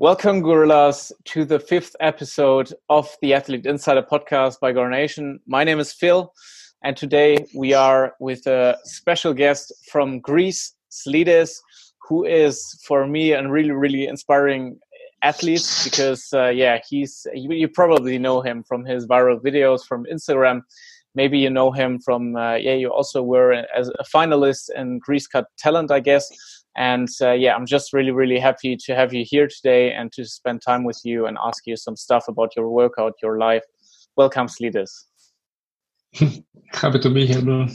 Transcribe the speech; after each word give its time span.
Welcome, 0.00 0.42
Gorillas, 0.42 1.12
to 1.26 1.44
the 1.44 1.60
fifth 1.60 1.94
episode 2.00 2.74
of 2.88 3.08
the 3.22 3.32
Athlete 3.32 3.64
Insider 3.64 4.02
podcast 4.02 4.58
by 4.58 4.72
Goranation. 4.72 5.38
My 5.46 5.62
name 5.62 5.78
is 5.78 5.92
Phil, 5.92 6.32
and 6.82 6.96
today 6.96 7.46
we 7.54 7.74
are 7.74 8.16
with 8.18 8.44
a 8.48 8.76
special 8.82 9.32
guest 9.32 9.72
from 9.88 10.18
Greece, 10.18 10.74
Slidis, 10.90 11.60
who 12.08 12.24
is, 12.24 12.76
for 12.84 13.06
me, 13.06 13.34
a 13.34 13.48
really, 13.48 13.70
really 13.70 14.08
inspiring 14.08 14.80
athlete 15.22 15.64
because, 15.84 16.26
uh, 16.32 16.48
yeah, 16.48 16.80
he's, 16.88 17.24
you, 17.32 17.52
you, 17.52 17.68
probably 17.68 18.18
know 18.18 18.40
him 18.40 18.64
from 18.64 18.84
his 18.84 19.06
viral 19.06 19.38
videos 19.40 19.86
from 19.86 20.06
Instagram. 20.12 20.62
Maybe 21.14 21.38
you 21.38 21.50
know 21.50 21.70
him 21.70 22.00
from, 22.00 22.34
uh, 22.34 22.56
yeah, 22.56 22.74
you 22.74 22.92
also 22.92 23.22
were 23.22 23.52
as 23.52 23.90
a 23.90 24.04
finalist 24.12 24.70
in 24.74 24.98
Greece 24.98 25.28
Got 25.28 25.44
Talent, 25.56 25.92
I 25.92 26.00
guess 26.00 26.28
and 26.76 27.08
uh, 27.20 27.32
yeah, 27.32 27.54
I'm 27.54 27.66
just 27.66 27.92
really, 27.92 28.10
really 28.10 28.38
happy 28.38 28.76
to 28.76 28.94
have 28.94 29.12
you 29.14 29.24
here 29.26 29.48
today 29.48 29.92
and 29.92 30.12
to 30.12 30.24
spend 30.24 30.62
time 30.62 30.84
with 30.84 31.00
you 31.04 31.26
and 31.26 31.38
ask 31.44 31.66
you 31.66 31.76
some 31.76 31.96
stuff 31.96 32.26
about 32.28 32.56
your 32.56 32.68
workout, 32.68 33.14
your 33.22 33.38
life. 33.38 33.62
Welcome, 34.16 34.48
Slidis. 34.48 34.90
happy 36.72 36.98
to 36.98 37.10
be 37.10 37.26
here, 37.26 37.42
bro. 37.42 37.66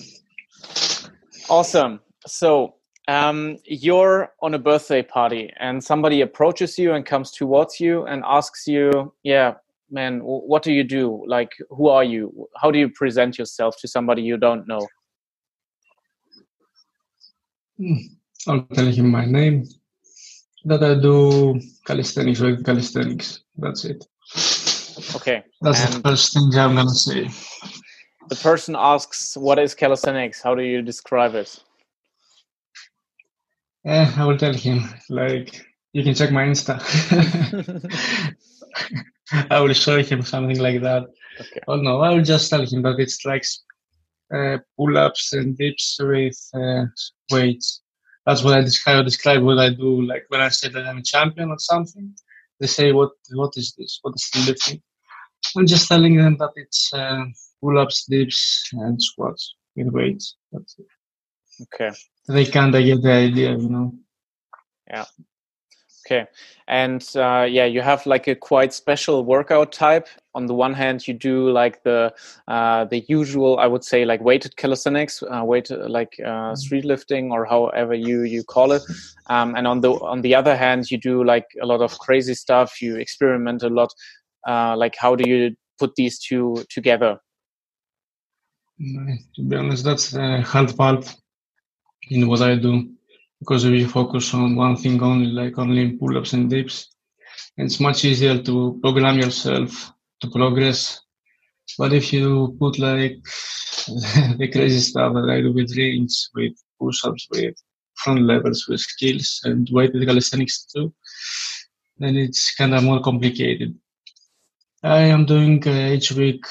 Awesome. 1.49 1.99
So, 2.27 2.75
um, 3.07 3.57
you're 3.65 4.29
on 4.41 4.53
a 4.53 4.59
birthday 4.59 5.01
party 5.01 5.51
and 5.59 5.83
somebody 5.83 6.21
approaches 6.21 6.77
you 6.77 6.93
and 6.93 7.05
comes 7.05 7.31
towards 7.31 7.79
you 7.79 8.05
and 8.05 8.23
asks 8.25 8.67
you, 8.67 9.13
yeah, 9.23 9.55
man, 9.89 10.19
what 10.19 10.61
do 10.61 10.71
you 10.71 10.83
do? 10.83 11.23
Like, 11.25 11.51
who 11.69 11.87
are 11.87 12.03
you? 12.03 12.47
How 12.57 12.69
do 12.69 12.77
you 12.77 12.89
present 12.89 13.39
yourself 13.39 13.75
to 13.79 13.87
somebody 13.87 14.21
you 14.21 14.37
don't 14.37 14.67
know? 14.67 14.87
Hmm. 17.77 18.18
I'll 18.47 18.61
tell 18.73 18.85
him 18.85 19.09
my 19.09 19.25
name, 19.25 19.67
that 20.65 20.83
I 20.83 20.95
do 20.95 21.59
calisthenics 21.85 22.39
with 22.39 22.65
calisthenics. 22.65 23.41
That's 23.57 23.85
it. 23.85 24.05
Okay. 25.15 25.43
That's 25.61 25.85
and 25.85 25.93
the 25.95 26.09
first 26.09 26.33
thing 26.33 26.49
I'm 26.57 26.75
gonna 26.75 26.89
say. 26.89 27.29
The 28.29 28.35
person 28.35 28.75
asks, 28.77 29.35
"What 29.35 29.59
is 29.59 29.73
calisthenics? 29.73 30.41
How 30.41 30.55
do 30.55 30.61
you 30.61 30.81
describe 30.81 31.35
it?" 31.35 31.63
Yeah, 33.83 34.13
I 34.17 34.25
will 34.25 34.37
tell 34.37 34.53
him. 34.53 34.89
Like, 35.09 35.65
you 35.93 36.03
can 36.03 36.13
check 36.13 36.31
my 36.31 36.43
Insta. 36.43 36.79
I 39.49 39.59
will 39.59 39.73
show 39.73 40.01
him 40.01 40.21
something 40.21 40.59
like 40.59 40.81
that. 40.81 41.03
Okay. 41.39 41.61
Oh 41.67 41.77
no, 41.77 42.01
I 42.01 42.09
will 42.11 42.23
just 42.23 42.49
tell 42.49 42.65
him 42.65 42.81
that 42.83 42.99
it's 42.99 43.25
like 43.25 43.45
uh, 44.33 44.57
pull-ups 44.77 45.33
and 45.33 45.57
dips 45.57 45.97
with 46.01 46.37
uh, 46.53 46.85
weights 47.31 47.81
that's 48.25 48.43
what 48.43 48.57
I 48.57 48.61
describe, 48.61 49.05
describe 49.05 49.41
what 49.43 49.59
I 49.59 49.69
do. 49.69 50.01
Like 50.01 50.25
when 50.29 50.41
I 50.41 50.49
say 50.49 50.69
that 50.69 50.85
I'm 50.85 50.99
a 50.99 51.03
champion 51.03 51.49
or 51.49 51.59
something, 51.59 52.13
they 52.59 52.67
say, 52.67 52.91
"What 52.91 53.11
what 53.31 53.53
is 53.55 53.73
this? 53.77 53.99
What 54.01 54.15
is 54.15 54.29
the 54.33 54.51
lifting?" 54.51 54.81
I'm 55.55 55.65
just 55.65 55.87
telling 55.87 56.17
them 56.17 56.37
that 56.37 56.51
it's 56.55 56.93
uh, 56.93 57.25
pull-ups, 57.61 58.05
dips, 58.05 58.69
and 58.73 59.01
squats 59.01 59.55
with 59.75 59.87
weights. 59.87 60.35
That's 60.51 60.75
it. 60.77 60.85
Okay. 61.63 61.95
They 62.27 62.45
kind 62.45 62.75
of 62.75 62.83
get 62.83 63.01
the 63.01 63.11
idea, 63.11 63.51
you 63.51 63.69
know. 63.69 63.93
Yeah. 64.87 65.05
Okay. 66.09 66.25
And 66.67 67.07
uh, 67.15 67.45
yeah, 67.47 67.65
you 67.65 67.81
have 67.81 68.03
like 68.07 68.27
a 68.27 68.33
quite 68.33 68.73
special 68.73 69.23
workout 69.23 69.71
type. 69.71 70.07
On 70.33 70.47
the 70.47 70.55
one 70.55 70.73
hand, 70.73 71.07
you 71.07 71.13
do 71.13 71.51
like 71.51 71.83
the 71.83 72.13
uh, 72.47 72.85
the 72.85 73.03
usual, 73.07 73.59
I 73.59 73.67
would 73.67 73.83
say, 73.83 74.05
like 74.05 74.21
weighted 74.21 74.55
calisthenics, 74.55 75.21
uh, 75.21 75.43
weight 75.43 75.69
like 75.69 76.15
uh, 76.19 76.23
mm-hmm. 76.27 76.55
street 76.55 76.85
lifting 76.85 77.31
or 77.31 77.45
however 77.45 77.93
you 77.93 78.23
you 78.23 78.43
call 78.43 78.71
it. 78.71 78.81
Um, 79.27 79.53
and 79.55 79.67
on 79.67 79.81
the 79.81 79.91
on 79.91 80.21
the 80.21 80.33
other 80.33 80.55
hand, 80.55 80.89
you 80.89 80.97
do 80.97 81.23
like 81.23 81.45
a 81.61 81.65
lot 81.65 81.81
of 81.81 81.99
crazy 81.99 82.33
stuff. 82.33 82.81
You 82.81 82.95
experiment 82.95 83.61
a 83.61 83.69
lot. 83.69 83.93
Uh, 84.47 84.75
like, 84.75 84.95
how 84.97 85.15
do 85.15 85.29
you 85.29 85.55
put 85.77 85.95
these 85.95 86.17
two 86.17 86.63
together? 86.69 87.19
Mm, 88.81 89.17
to 89.35 89.43
be 89.43 89.55
honest, 89.55 89.83
that's 89.83 90.09
the 90.09 90.41
hard 90.41 90.75
part 90.75 91.15
in 92.09 92.27
what 92.27 92.41
I 92.41 92.55
do 92.55 92.89
because 93.39 93.65
if 93.65 93.73
you 93.73 93.87
focus 93.87 94.33
on 94.33 94.55
one 94.55 94.75
thing 94.75 95.01
only, 95.01 95.27
like 95.27 95.57
only 95.57 95.91
pull-ups 95.93 96.33
and 96.33 96.49
dips, 96.49 96.89
it's 97.57 97.79
much 97.79 98.05
easier 98.05 98.41
to 98.41 98.79
program 98.81 99.17
yourself 99.17 99.91
to 100.21 100.29
progress. 100.29 101.01
But 101.77 101.93
if 101.93 102.11
you 102.11 102.55
put 102.59 102.79
like 102.79 103.17
the 104.37 104.49
crazy 104.51 104.79
stuff 104.79 105.13
that 105.13 105.29
I 105.29 105.41
do 105.41 105.53
with 105.53 105.75
rings, 105.75 106.29
with 106.33 106.53
push-ups, 106.79 107.27
with 107.31 107.55
front 107.95 108.21
levers, 108.21 108.65
with 108.67 108.79
skills, 108.81 109.41
and 109.43 109.67
weighted 109.71 110.05
calisthenics 110.05 110.65
too, 110.65 110.93
then 111.97 112.15
it's 112.15 112.55
kind 112.55 112.73
of 112.73 112.83
more 112.83 113.01
complicated. 113.01 113.75
I 114.83 114.99
am 114.99 115.25
doing 115.25 115.65
uh, 115.67 115.91
each 115.91 116.11
week 116.13 116.45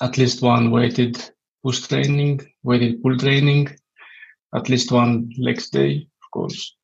at 0.00 0.18
least 0.18 0.42
one 0.42 0.70
weighted 0.70 1.16
push 1.62 1.86
training, 1.86 2.40
weighted 2.62 3.02
pull 3.02 3.16
training, 3.16 3.68
at 4.54 4.68
least 4.68 4.92
one 4.92 5.30
legs 5.38 5.70
day, 5.70 6.06
of 6.22 6.30
course. 6.32 6.76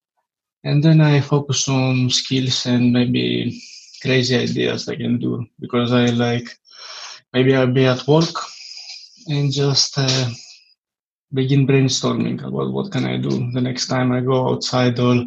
And 0.65 0.83
then 0.83 1.01
I 1.01 1.21
focus 1.21 1.69
on 1.69 2.11
skills 2.11 2.67
and 2.67 2.93
maybe 2.93 3.61
crazy 4.03 4.37
ideas 4.37 4.89
I 4.89 4.97
can 4.97 5.19
do 5.19 5.47
because 5.61 5.93
I 5.93 6.07
like 6.07 6.49
maybe 7.33 7.55
I'll 7.55 7.73
be 7.73 7.87
at 7.87 8.07
work 8.07 8.35
and 9.29 9.53
just 9.53 9.99
uh, 9.99 10.31
begin 11.33 11.67
brainstorming 11.67 12.43
about 12.45 12.73
what 12.73 12.91
can 12.91 13.05
I 13.05 13.19
do 13.19 13.51
the 13.53 13.61
next 13.61 13.87
time 13.87 14.13
I 14.13 14.21
go 14.21 14.49
outside 14.49 14.99
or 14.99 15.25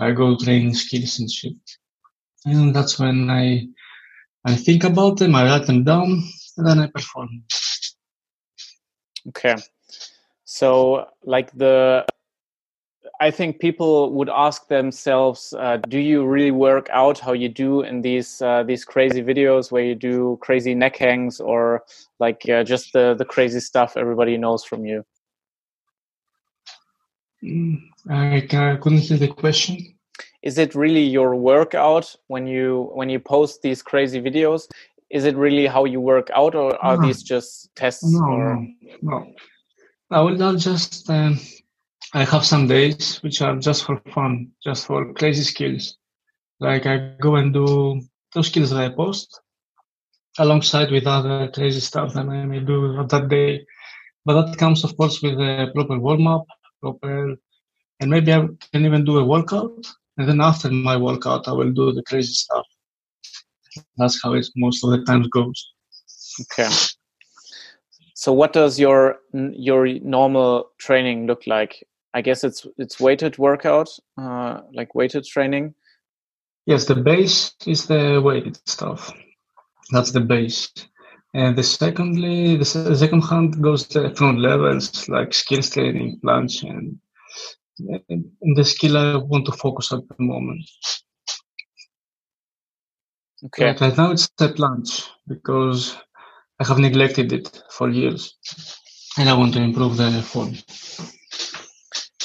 I 0.00 0.12
go 0.12 0.36
train 0.36 0.74
skills 0.74 1.18
and 1.18 1.30
shit. 1.30 1.56
And 2.46 2.74
that's 2.74 2.98
when 2.98 3.30
I 3.30 3.68
I 4.46 4.56
think 4.56 4.84
about 4.84 5.18
them, 5.18 5.34
I 5.34 5.44
write 5.44 5.66
them 5.66 5.84
down, 5.84 6.22
and 6.58 6.66
then 6.66 6.78
I 6.78 6.86
perform. 6.88 7.44
Okay. 9.28 9.56
So, 10.54 11.08
like 11.24 11.50
the, 11.50 12.06
I 13.20 13.32
think 13.32 13.58
people 13.58 14.12
would 14.12 14.28
ask 14.28 14.68
themselves, 14.68 15.52
uh, 15.58 15.78
do 15.88 15.98
you 15.98 16.24
really 16.24 16.52
work 16.52 16.88
out 16.92 17.18
how 17.18 17.32
you 17.32 17.48
do 17.48 17.80
in 17.80 18.02
these 18.02 18.40
uh, 18.40 18.62
these 18.62 18.84
crazy 18.84 19.20
videos 19.20 19.72
where 19.72 19.82
you 19.82 19.96
do 19.96 20.38
crazy 20.40 20.72
neck 20.72 20.96
hangs 20.96 21.40
or 21.40 21.82
like 22.20 22.48
uh, 22.48 22.62
just 22.62 22.92
the 22.92 23.16
the 23.18 23.24
crazy 23.24 23.58
stuff 23.58 23.96
everybody 23.96 24.38
knows 24.38 24.62
from 24.62 24.86
you? 24.86 25.04
Mm, 27.42 27.80
I 28.08 28.46
couldn't 28.80 28.98
hear 28.98 29.18
the 29.18 29.34
question. 29.34 29.76
Is 30.42 30.56
it 30.56 30.76
really 30.76 31.02
your 31.02 31.34
workout 31.34 32.14
when 32.28 32.46
you 32.46 32.92
when 32.94 33.08
you 33.10 33.18
post 33.18 33.62
these 33.62 33.82
crazy 33.82 34.22
videos? 34.22 34.68
Is 35.10 35.24
it 35.24 35.34
really 35.34 35.66
how 35.66 35.84
you 35.84 36.00
work 36.00 36.30
out, 36.30 36.54
or 36.54 36.78
are 36.80 36.96
no. 36.96 37.06
these 37.08 37.24
just 37.24 37.74
tests? 37.74 38.04
No, 38.04 38.24
or? 38.24 38.54
no, 39.02 39.18
no. 39.18 39.34
I 40.10 40.20
will 40.20 40.36
not 40.36 40.58
just. 40.58 41.08
Um, 41.10 41.38
I 42.12 42.24
have 42.24 42.44
some 42.44 42.68
days 42.68 43.16
which 43.22 43.42
are 43.42 43.56
just 43.56 43.84
for 43.84 44.00
fun, 44.14 44.52
just 44.62 44.86
for 44.86 45.12
crazy 45.14 45.42
skills. 45.42 45.96
Like 46.60 46.86
I 46.86 47.16
go 47.20 47.36
and 47.36 47.52
do 47.52 48.00
those 48.32 48.46
skills 48.48 48.70
that 48.70 48.80
I 48.80 48.88
post 48.90 49.40
alongside 50.38 50.90
with 50.90 51.06
other 51.06 51.48
crazy 51.48 51.80
stuff 51.80 52.14
that 52.14 52.26
I 52.28 52.44
may 52.44 52.60
do 52.60 53.04
that 53.08 53.28
day. 53.28 53.66
But 54.24 54.46
that 54.46 54.58
comes, 54.58 54.84
of 54.84 54.96
course, 54.96 55.22
with 55.22 55.34
a 55.34 55.70
proper 55.74 55.98
warm 55.98 56.26
up, 56.26 56.46
proper, 56.80 57.36
and 58.00 58.10
maybe 58.10 58.32
I 58.32 58.46
can 58.72 58.84
even 58.84 59.04
do 59.04 59.18
a 59.18 59.24
workout. 59.24 59.86
And 60.16 60.28
then 60.28 60.40
after 60.40 60.70
my 60.70 60.96
workout, 60.96 61.48
I 61.48 61.52
will 61.52 61.72
do 61.72 61.92
the 61.92 62.02
crazy 62.04 62.32
stuff. 62.32 62.66
That's 63.96 64.22
how 64.22 64.34
it 64.34 64.46
most 64.56 64.84
of 64.84 64.90
the 64.90 65.04
times 65.04 65.26
goes. 65.28 65.72
Okay. 66.42 66.70
So 68.24 68.32
what 68.32 68.54
does 68.54 68.80
your 68.80 69.18
your 69.34 69.86
normal 70.00 70.70
training 70.78 71.26
look 71.26 71.46
like? 71.46 71.86
I 72.14 72.22
guess 72.22 72.42
it's 72.42 72.66
it's 72.78 72.98
weighted 72.98 73.36
workout, 73.36 73.90
uh, 74.16 74.62
like 74.72 74.94
weighted 74.94 75.26
training. 75.26 75.74
Yes, 76.64 76.86
the 76.86 76.94
base 76.94 77.52
is 77.66 77.86
the 77.86 78.22
weighted 78.24 78.58
stuff. 78.66 79.12
That's 79.92 80.12
the 80.12 80.22
base. 80.22 80.72
And 81.34 81.54
the 81.54 81.62
secondly, 81.62 82.56
the 82.56 82.64
second 82.64 83.20
hand 83.24 83.62
goes 83.62 83.86
the 83.88 84.14
front 84.16 84.38
levers 84.38 85.06
like 85.10 85.34
skills 85.34 85.68
training, 85.68 86.18
planche, 86.24 86.62
and, 86.62 86.98
and 88.08 88.56
the 88.56 88.64
skill 88.64 88.96
I 88.96 89.16
want 89.16 89.44
to 89.44 89.52
focus 89.52 89.92
at 89.92 90.00
the 90.08 90.24
moment. 90.24 90.64
Okay. 93.44 93.76
right 93.78 93.98
now 93.98 94.12
it's 94.12 94.30
the 94.38 94.48
planche 94.48 95.10
because 95.28 95.94
I 96.60 96.66
have 96.66 96.78
neglected 96.78 97.32
it 97.32 97.62
for 97.70 97.90
years, 97.90 98.34
and 99.18 99.28
I 99.28 99.34
want 99.34 99.54
to 99.54 99.60
improve 99.60 99.96
the 99.96 100.22
form. 100.22 100.54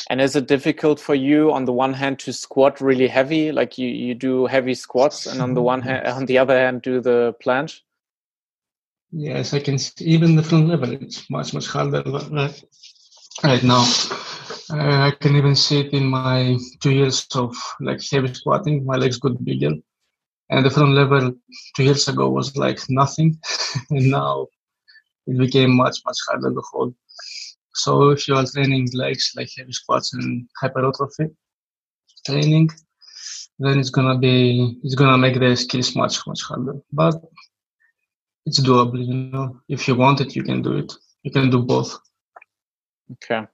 And 0.09 0.21
is 0.21 0.35
it 0.35 0.47
difficult 0.47 0.99
for 0.99 1.15
you, 1.15 1.51
on 1.51 1.65
the 1.65 1.73
one 1.73 1.93
hand, 1.93 2.19
to 2.19 2.33
squat 2.33 2.81
really 2.81 3.07
heavy, 3.07 3.51
like 3.51 3.77
you, 3.77 3.87
you 3.87 4.15
do 4.15 4.47
heavy 4.47 4.73
squats, 4.73 5.27
and 5.27 5.41
on 5.41 5.53
the 5.53 5.61
one 5.61 5.81
hand, 5.81 6.07
on 6.07 6.25
the 6.25 6.37
other 6.37 6.57
hand, 6.57 6.81
do 6.81 6.99
the 6.99 7.35
planche? 7.43 7.81
Yes, 9.11 9.53
I 9.53 9.59
can 9.59 9.77
see 9.77 10.05
even 10.05 10.35
the 10.35 10.43
front 10.43 10.67
lever. 10.67 10.93
It's 10.93 11.29
much 11.29 11.53
much 11.53 11.67
harder 11.67 12.03
right, 12.05 12.63
right 13.43 13.63
now. 13.63 13.83
Uh, 14.71 15.07
I 15.07 15.11
can 15.19 15.35
even 15.35 15.55
see 15.55 15.79
it 15.79 15.93
in 15.93 16.05
my 16.05 16.57
two 16.79 16.91
years 16.91 17.25
of 17.33 17.55
like 17.79 18.01
heavy 18.11 18.33
squatting. 18.33 18.85
My 18.85 18.97
legs 18.97 19.17
got 19.17 19.43
bigger, 19.43 19.71
and 20.49 20.65
the 20.65 20.69
front 20.69 20.93
lever 20.93 21.31
two 21.75 21.83
years 21.83 22.07
ago 22.07 22.29
was 22.29 22.55
like 22.57 22.79
nothing, 22.89 23.37
and 23.89 24.09
now 24.09 24.47
it 25.27 25.37
became 25.37 25.75
much 25.75 25.97
much 26.05 26.17
harder 26.27 26.51
to 26.51 26.61
hold. 26.71 26.93
So 27.75 28.09
if 28.09 28.27
you 28.27 28.35
are 28.35 28.45
training 28.45 28.89
legs 28.93 29.31
like 29.35 29.49
heavy 29.57 29.71
squats 29.71 30.13
and 30.13 30.47
hypertrophy 30.59 31.27
training, 32.25 32.69
then 33.59 33.79
it's 33.79 33.89
gonna 33.89 34.17
be 34.17 34.79
it's 34.83 34.95
gonna 34.95 35.17
make 35.17 35.39
the 35.39 35.55
skills 35.55 35.95
much 35.95 36.25
much 36.27 36.41
harder. 36.43 36.81
But 36.91 37.15
it's 38.45 38.59
doable, 38.59 39.05
you 39.05 39.13
know. 39.13 39.59
If 39.67 39.87
you 39.87 39.95
want 39.95 40.21
it, 40.21 40.35
you 40.35 40.43
can 40.43 40.61
do 40.61 40.77
it. 40.77 40.91
You 41.23 41.31
can 41.31 41.49
do 41.49 41.59
both. 41.59 41.97
Okay. 43.13 43.47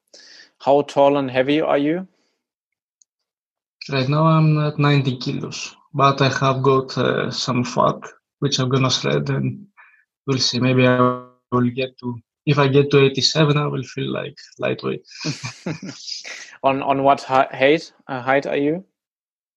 How 0.60 0.82
tall 0.84 1.18
and 1.18 1.30
heavy 1.30 1.62
are 1.62 1.78
you? 1.78 2.08
Right 3.92 4.10
now 4.10 4.26
I'm 4.26 4.58
at 4.58 4.80
90 4.80 5.18
kilos, 5.18 5.76
but 5.96 6.22
I 6.22 6.28
have 6.28 6.62
got 6.62 6.98
uh, 6.98 7.32
some 7.32 7.64
fat 7.64 8.00
which 8.40 8.60
I'm 8.60 8.70
gonna 8.70 8.92
shred, 8.92 9.30
and 9.30 9.66
we'll 10.28 10.38
see. 10.38 10.60
Maybe 10.60 10.86
I 10.86 10.98
will 11.52 11.70
get 11.74 11.98
to. 12.00 12.20
If 12.46 12.60
I 12.60 12.68
get 12.68 12.92
to 12.92 13.00
87, 13.00 13.58
I 13.58 13.66
will 13.66 13.84
feel 13.84 14.12
like 14.12 14.36
lightweight. 14.60 15.04
on 16.64 16.84
on 16.84 17.02
what 17.04 17.22
height 17.24 17.92
uh, 18.08 18.22
height 18.22 18.46
are 18.46 18.58
you? 18.58 18.86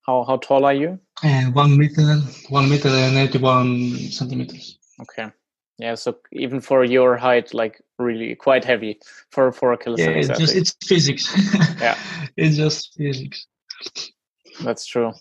How 0.07 0.25
how 0.25 0.37
tall 0.37 0.65
are 0.65 0.75
you? 0.75 0.99
Uh, 1.23 1.47
one 1.47 1.77
meter, 1.77 2.21
one 2.49 2.71
meter 2.71 2.89
and 2.89 3.17
81 3.17 3.97
centimeters. 4.11 4.79
Okay. 5.03 5.31
Yeah, 5.79 5.95
so 5.95 6.19
even 6.33 6.61
for 6.61 6.85
your 6.85 7.17
height, 7.17 7.55
like 7.55 7.81
really 7.99 8.35
quite 8.35 8.65
heavy 8.65 8.99
for 9.31 9.53
for 9.53 9.73
a 9.73 9.77
calisthenics. 9.77 10.29
Yeah, 10.29 10.33
it's 10.33 10.41
just 10.41 10.57
it's 10.57 10.77
physics. 10.89 11.25
yeah, 11.81 11.97
it's 12.37 12.57
just 12.57 12.95
physics. 12.95 13.47
That's 14.65 14.87
true. 14.87 15.13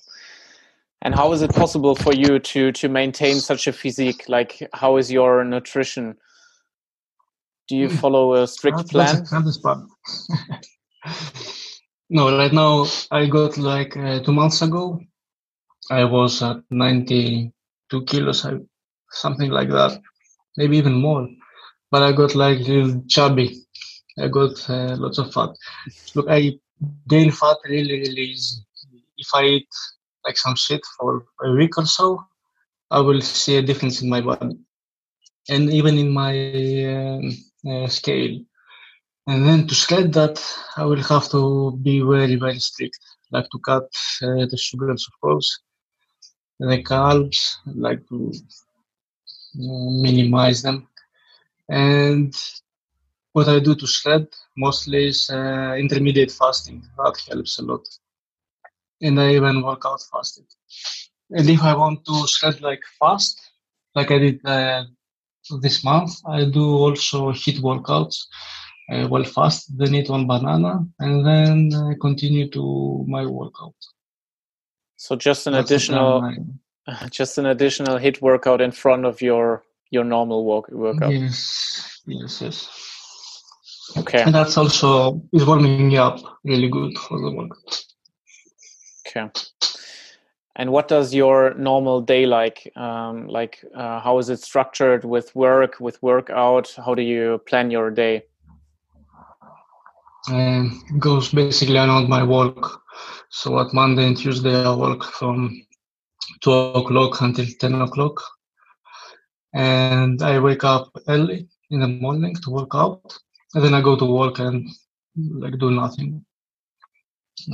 And 1.02 1.14
how 1.14 1.32
is 1.32 1.42
it 1.42 1.54
possible 1.54 1.96
for 1.96 2.14
you 2.14 2.40
to 2.40 2.72
to 2.72 2.90
maintain 2.90 3.36
such 3.36 3.68
a 3.68 3.74
physique? 3.74 4.28
Like, 4.28 4.68
how 4.74 4.98
is 4.98 5.12
your 5.12 5.44
nutrition? 5.44 6.18
Do 7.68 7.76
you 7.76 7.90
hmm. 7.90 7.96
follow 7.98 8.34
a 8.34 8.48
strict 8.48 8.90
plan? 8.90 9.26
no, 12.10 12.38
right 12.38 12.54
now 12.54 12.88
I 13.12 13.28
got 13.28 13.58
like 13.58 13.96
uh, 13.96 14.20
two 14.22 14.32
months 14.34 14.62
ago. 14.62 15.00
I 15.92 16.04
was 16.04 16.42
at 16.42 16.58
ninety 16.70 17.54
two 17.90 18.04
kilos, 18.06 18.46
something 19.12 19.52
like 19.52 19.70
that, 19.70 20.02
maybe 20.58 20.78
even 20.78 20.94
more. 20.94 21.28
But 21.92 22.04
I 22.04 22.12
got 22.12 22.36
like 22.36 22.60
little 22.60 23.04
chubby. 23.08 23.64
I 24.20 24.28
got 24.30 24.70
uh, 24.70 24.96
lots 24.98 25.20
of 25.20 25.32
fat. 25.32 25.50
Look, 26.16 26.28
I 26.30 26.54
gain 27.08 27.32
fat 27.32 27.58
really, 27.66 28.00
really 28.00 28.22
easy. 28.34 28.64
If 29.18 29.28
I 29.34 29.44
eat 29.44 29.68
like 30.27 30.38
some 30.38 30.56
shit 30.56 30.81
for 30.97 31.25
a 31.41 31.51
week 31.53 31.77
or 31.77 31.85
so, 31.85 32.21
I 32.91 33.00
will 33.00 33.21
see 33.21 33.56
a 33.57 33.62
difference 33.62 34.01
in 34.01 34.09
my 34.09 34.21
body 34.21 34.57
and 35.50 35.71
even 35.71 35.97
in 35.97 36.09
my 36.12 36.33
uh, 36.95 37.21
uh, 37.71 37.88
scale. 37.88 38.39
And 39.27 39.45
then 39.45 39.68
to 39.68 39.75
shred 39.75 40.13
that, 40.13 40.38
I 40.77 40.85
will 40.85 41.03
have 41.03 41.29
to 41.31 41.77
be 41.81 42.01
very, 42.01 42.35
very 42.35 42.59
strict, 42.59 43.00
like 43.31 43.50
to 43.51 43.59
cut 43.59 43.89
uh, 44.21 44.45
the 44.51 44.57
sugars, 44.57 45.06
of 45.09 45.19
course, 45.21 45.59
the 46.59 46.81
carbs, 46.83 47.56
like 47.65 48.07
to 48.09 48.31
minimize 49.56 50.62
them. 50.62 50.88
And 51.69 52.33
what 53.33 53.50
I 53.50 53.59
do 53.59 53.75
to 53.75 53.88
shred 53.88 54.27
mostly 54.56 55.07
is 55.07 55.29
uh, 55.29 55.75
intermediate 55.77 56.31
fasting. 56.31 56.83
That 56.97 57.21
helps 57.29 57.59
a 57.59 57.63
lot. 57.63 57.85
And 59.02 59.20
I 59.20 59.36
even 59.36 59.62
work 59.62 59.84
out 59.86 60.02
fasted. 60.12 60.46
And 61.30 61.50
if 61.50 61.62
I 61.62 61.76
want 61.76 62.06
to 62.06 62.28
shred 62.28 62.62
like 62.62 62.82
fast, 63.00 63.40
like 63.96 64.12
I 64.12 64.18
did 64.18 64.46
uh, 64.46 64.86
this 65.62 65.84
month, 65.84 66.12
I 66.26 66.46
do 66.46 66.66
also 66.66 67.32
HIIT 67.32 67.62
workouts. 67.62 68.26
I 68.90 69.06
well 69.06 69.26
fast, 69.26 69.78
then 69.78 69.96
eat 69.96 70.10
one 70.10 70.28
banana, 70.28 70.86
and 71.00 71.26
then 71.26 71.74
I 71.76 71.96
continue 72.00 72.50
to 72.52 73.04
my 73.08 73.26
workout. 73.26 73.76
So 74.96 75.18
just 75.18 75.46
an 75.46 75.54
That's 75.54 75.70
additional, 75.70 76.34
just 77.10 77.38
an 77.38 77.48
additional 77.48 77.98
HIIT 77.98 78.22
workout 78.22 78.62
in 78.62 78.72
front 78.72 79.06
of 79.06 79.22
your 79.22 79.64
your 79.90 80.06
normal 80.06 80.46
work 80.46 80.70
workout. 80.70 81.12
Yes, 81.12 82.02
yes, 82.06 82.42
yes. 82.42 82.70
Okay. 83.98 84.22
And 84.22 84.36
that's 84.36 84.58
also 84.58 85.22
is 85.34 85.46
warming 85.46 85.88
me 85.88 85.98
up 85.98 86.20
really 86.44 86.70
good 86.70 86.98
for 86.98 87.20
the 87.20 87.32
workout. 87.32 87.84
Okay. 89.07 89.30
And 90.56 90.71
what 90.71 90.88
does 90.88 91.13
your 91.13 91.54
normal 91.54 92.01
day 92.01 92.25
like? 92.25 92.71
Um, 92.75 93.27
like, 93.27 93.63
uh, 93.75 94.00
how 94.00 94.18
is 94.18 94.30
it 94.30 94.39
structured 94.39 95.06
with 95.06 95.36
work, 95.36 95.80
with 95.80 96.01
workout? 96.01 96.74
How 96.83 96.95
do 96.95 97.04
you 97.04 97.39
plan 97.45 97.69
your 97.69 97.92
day? 97.92 98.24
Um, 100.30 100.83
goes 101.00 101.31
basically 101.31 101.77
around 101.77 102.09
my 102.09 102.24
work. 102.24 102.81
So 103.30 103.59
at 103.59 103.74
Monday 103.74 104.07
and 104.07 104.18
Tuesday, 104.18 104.65
I 104.65 104.75
work 104.75 105.04
from 105.04 105.62
two 106.42 106.51
o'clock 106.51 107.21
until 107.21 107.45
ten 107.60 107.75
o'clock, 107.81 108.19
and 109.53 110.21
I 110.21 110.39
wake 110.39 110.63
up 110.63 110.92
early 111.07 111.48
in 111.69 111.81
the 111.81 111.88
morning 111.88 112.36
to 112.36 112.50
work 112.50 112.71
out, 112.74 113.18
and 113.53 113.63
then 113.63 113.74
I 113.74 113.81
go 113.81 113.95
to 113.95 114.06
work 114.06 114.39
and 114.39 114.68
like 115.15 115.60
do 115.60 115.71
nothing. 115.71 116.25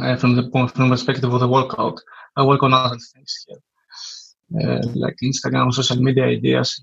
Uh, 0.01 0.15
from 0.15 0.35
the 0.35 0.49
from 0.73 0.89
perspective 0.89 1.33
of 1.33 1.39
the 1.39 1.47
workout, 1.47 1.99
I 2.35 2.43
work 2.43 2.63
on 2.63 2.73
other 2.73 2.97
things 3.13 3.45
here, 3.47 3.61
uh, 4.61 4.81
like 4.95 5.15
Instagram, 5.21 5.73
social 5.73 5.97
media 5.97 6.25
ideas, 6.25 6.79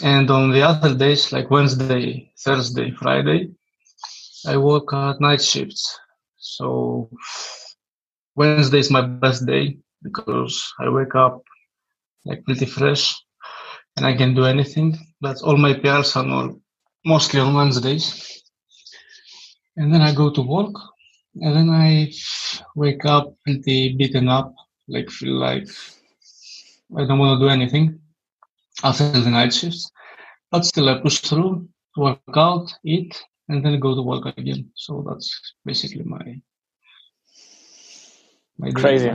and, 0.00 0.18
and 0.18 0.30
on 0.30 0.50
the 0.50 0.62
other 0.62 0.94
days, 0.94 1.30
like 1.30 1.50
Wednesday, 1.50 2.32
Thursday, 2.38 2.90
Friday, 2.92 3.50
I 4.46 4.56
work 4.56 4.92
at 4.92 5.20
night 5.20 5.42
shifts. 5.42 6.00
So 6.38 7.10
Wednesday 8.34 8.78
is 8.78 8.90
my 8.90 9.02
best 9.02 9.46
day 9.46 9.78
because 10.02 10.72
I 10.80 10.88
wake 10.88 11.14
up 11.14 11.42
like 12.24 12.44
pretty 12.44 12.66
fresh 12.66 13.14
and 13.96 14.06
I 14.06 14.16
can 14.16 14.34
do 14.34 14.44
anything. 14.44 14.98
But 15.20 15.42
all 15.42 15.56
my 15.56 15.74
PRs 15.74 16.16
are 16.16 16.28
all, 16.28 16.60
mostly 17.04 17.40
on 17.40 17.54
Wednesdays. 17.54 18.42
And 19.76 19.94
then 19.94 20.00
I 20.00 20.12
go 20.12 20.30
to 20.30 20.42
work 20.42 20.74
and 21.40 21.56
then 21.56 21.70
I 21.70 22.12
wake 22.74 23.04
up 23.04 23.34
pretty 23.44 23.94
beaten 23.96 24.28
up, 24.28 24.54
like 24.88 25.10
feel 25.10 25.34
like 25.34 25.68
I 26.96 27.06
don't 27.06 27.18
want 27.18 27.40
to 27.40 27.44
do 27.44 27.50
anything 27.50 28.00
after 28.84 29.10
the 29.10 29.30
night 29.30 29.54
shifts. 29.54 29.90
But 30.50 30.66
still 30.66 30.88
I 30.90 31.00
push 31.00 31.20
through, 31.20 31.68
work 31.96 32.20
out, 32.36 32.72
eat, 32.84 33.22
and 33.48 33.64
then 33.64 33.80
go 33.80 33.94
to 33.94 34.02
work 34.02 34.26
again. 34.36 34.70
So 34.74 35.04
that's 35.08 35.54
basically 35.64 36.04
my 36.04 36.40
my 38.58 38.70
crazy 38.72 39.10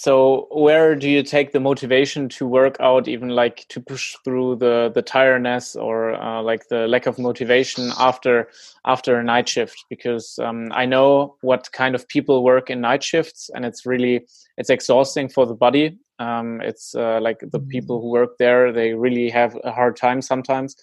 so 0.00 0.46
where 0.52 0.94
do 0.94 1.10
you 1.10 1.24
take 1.24 1.50
the 1.50 1.58
motivation 1.58 2.28
to 2.28 2.46
work 2.46 2.76
out 2.78 3.08
even 3.08 3.30
like 3.30 3.66
to 3.68 3.80
push 3.80 4.14
through 4.22 4.54
the 4.54 4.92
the 4.94 5.02
tiredness 5.02 5.74
or 5.74 6.14
uh, 6.14 6.40
like 6.40 6.68
the 6.68 6.86
lack 6.86 7.06
of 7.06 7.18
motivation 7.18 7.90
after 7.98 8.48
after 8.84 9.18
a 9.18 9.24
night 9.24 9.48
shift? 9.48 9.76
Because 9.90 10.38
um, 10.38 10.68
i 10.70 10.86
know 10.86 11.34
what 11.40 11.72
kind 11.72 11.96
of 11.96 12.06
people 12.06 12.44
work 12.44 12.70
in 12.70 12.80
night 12.80 13.02
shifts 13.02 13.50
and 13.52 13.64
it's 13.64 13.84
really 13.86 14.24
it's 14.56 14.70
exhausting 14.70 15.28
for 15.28 15.46
the 15.46 15.54
body. 15.66 15.98
Um, 16.20 16.60
it's 16.60 16.94
uh, 16.94 17.18
like 17.20 17.40
the 17.40 17.58
people 17.58 18.00
who 18.00 18.10
work 18.10 18.38
there 18.38 18.72
they 18.72 18.94
really 18.94 19.28
have 19.30 19.58
a 19.64 19.72
hard 19.72 19.96
time 19.96 20.22
sometimes. 20.22 20.76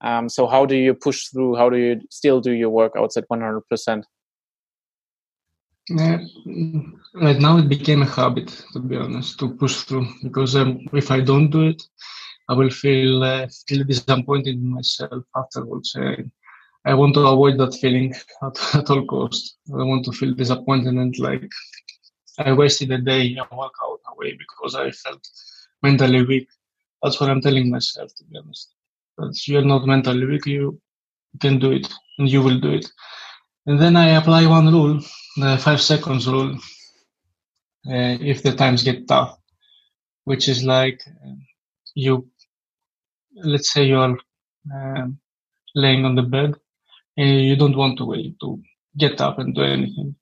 Um, 0.00 0.30
so 0.30 0.46
how 0.46 0.64
do 0.64 0.76
you 0.76 0.94
push 0.94 1.28
through? 1.28 1.56
How 1.56 1.68
do 1.68 1.76
you 1.76 2.00
still 2.08 2.40
do 2.40 2.52
your 2.52 2.70
workouts 2.70 3.18
at 3.18 3.28
100% 3.28 4.04
uh, 6.00 6.18
right 7.14 7.38
now 7.38 7.58
it 7.58 7.68
became 7.68 8.02
a 8.02 8.06
habit, 8.06 8.64
to 8.72 8.80
be 8.80 8.96
honest, 8.96 9.38
to 9.40 9.54
push 9.54 9.82
through. 9.82 10.06
Because 10.22 10.56
um, 10.56 10.80
if 10.92 11.10
I 11.10 11.20
don't 11.20 11.50
do 11.50 11.68
it, 11.68 11.82
I 12.48 12.54
will 12.54 12.70
feel 12.70 13.22
uh, 13.22 13.48
feel 13.68 13.84
disappointed 13.84 14.56
in 14.56 14.68
myself 14.68 15.24
afterwards. 15.36 15.94
Uh, 15.96 16.16
I 16.84 16.94
want 16.94 17.14
to 17.14 17.26
avoid 17.26 17.58
that 17.58 17.74
feeling 17.74 18.14
at, 18.42 18.74
at 18.74 18.90
all 18.90 19.06
costs. 19.06 19.56
I 19.72 19.84
want 19.84 20.04
to 20.06 20.12
feel 20.12 20.34
disappointed 20.34 20.94
and 20.94 21.16
like 21.18 21.48
I 22.38 22.52
wasted 22.52 22.90
a 22.92 22.98
day 22.98 23.26
in 23.26 23.38
a 23.38 23.46
workout 23.52 24.00
away 24.12 24.36
because 24.38 24.74
I 24.74 24.90
felt 24.90 25.26
mentally 25.82 26.24
weak. 26.24 26.48
That's 27.02 27.20
what 27.20 27.30
I'm 27.30 27.40
telling 27.40 27.70
myself, 27.70 28.14
to 28.16 28.24
be 28.24 28.38
honest. 28.38 28.72
That 29.18 29.36
you're 29.46 29.64
not 29.64 29.86
mentally 29.86 30.24
weak, 30.24 30.46
you 30.46 30.80
can 31.40 31.58
do 31.58 31.72
it, 31.72 31.92
and 32.18 32.28
you 32.28 32.42
will 32.42 32.58
do 32.58 32.72
it. 32.72 32.86
And 33.66 33.78
then 33.80 33.96
I 33.96 34.10
apply 34.10 34.46
one 34.46 34.72
rule 34.72 35.00
the 35.36 35.58
five 35.58 35.80
seconds 35.80 36.26
rule 36.26 36.54
uh, 37.88 38.16
if 38.20 38.42
the 38.42 38.52
times 38.52 38.82
get 38.82 39.08
tough, 39.08 39.38
which 40.24 40.48
is 40.48 40.64
like 40.64 41.02
uh, 41.08 41.34
you, 41.94 42.28
let's 43.34 43.72
say 43.72 43.84
you 43.84 43.98
are 43.98 44.16
uh, 44.74 45.06
laying 45.74 46.04
on 46.04 46.14
the 46.14 46.22
bed 46.22 46.54
and 47.16 47.40
you 47.40 47.56
don't 47.56 47.76
want 47.76 47.98
to 47.98 48.04
wait 48.04 48.38
to 48.40 48.60
get 48.98 49.20
up 49.20 49.38
and 49.38 49.54
do 49.54 49.62
anything. 49.62 50.14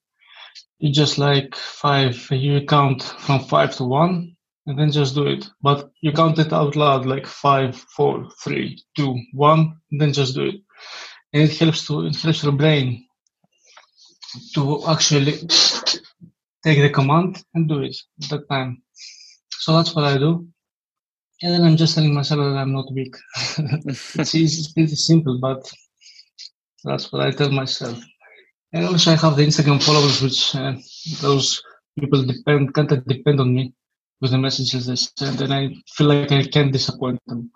You 0.79 0.91
just 0.91 1.17
like 1.17 1.55
five, 1.55 2.27
you 2.31 2.65
count 2.65 3.03
from 3.03 3.41
five 3.41 3.75
to 3.77 3.83
one 3.83 4.35
and 4.65 4.79
then 4.79 4.91
just 4.91 5.15
do 5.15 5.27
it. 5.27 5.49
But 5.61 5.91
you 6.01 6.11
count 6.11 6.39
it 6.39 6.53
out 6.53 6.75
loud 6.75 7.05
like 7.05 7.27
five, 7.27 7.75
four, 7.75 8.29
three, 8.43 8.81
two, 8.95 9.17
one, 9.33 9.77
and 9.91 10.01
then 10.01 10.13
just 10.13 10.35
do 10.35 10.45
it. 10.45 10.55
And 11.33 11.43
it 11.43 11.57
helps 11.57 11.87
to 11.87 12.05
it 12.07 12.15
helps 12.15 12.43
your 12.43 12.51
brain 12.53 13.05
to 14.53 14.83
actually 14.87 15.33
take 16.63 16.79
the 16.81 16.89
command 16.89 17.43
and 17.53 17.67
do 17.67 17.81
it 17.81 17.97
at 18.23 18.29
that 18.29 18.49
time. 18.49 18.81
So 19.49 19.75
that's 19.75 19.95
what 19.95 20.05
I 20.05 20.17
do. 20.17 20.47
And 21.43 21.53
then 21.53 21.63
I'm 21.63 21.77
just 21.77 21.95
telling 21.95 22.13
myself 22.13 22.39
that 22.39 22.59
I'm 22.59 22.73
not 22.73 22.93
weak. 22.93 23.15
it's 23.57 24.35
easy, 24.35 24.59
it's 24.59 24.73
pretty 24.73 24.95
simple, 24.95 25.39
but 25.39 25.71
that's 26.83 27.11
what 27.11 27.25
I 27.25 27.31
tell 27.31 27.51
myself. 27.51 27.99
And 28.73 28.85
also 28.85 29.11
I 29.11 29.15
have 29.15 29.35
the 29.35 29.45
Instagram 29.45 29.83
followers, 29.83 30.21
which 30.21 30.55
uh, 30.55 30.73
those 31.21 31.61
people 31.99 32.23
depend, 32.23 32.73
can't 32.73 33.07
depend 33.07 33.39
on 33.39 33.53
me 33.53 33.73
with 34.21 34.31
the 34.31 34.37
messages 34.37 34.85
they 34.85 34.95
send, 34.95 35.41
and 35.41 35.53
I 35.53 35.69
feel 35.95 36.07
like 36.07 36.31
I 36.31 36.43
can't 36.43 36.71
disappoint 36.71 37.19
them. 37.25 37.51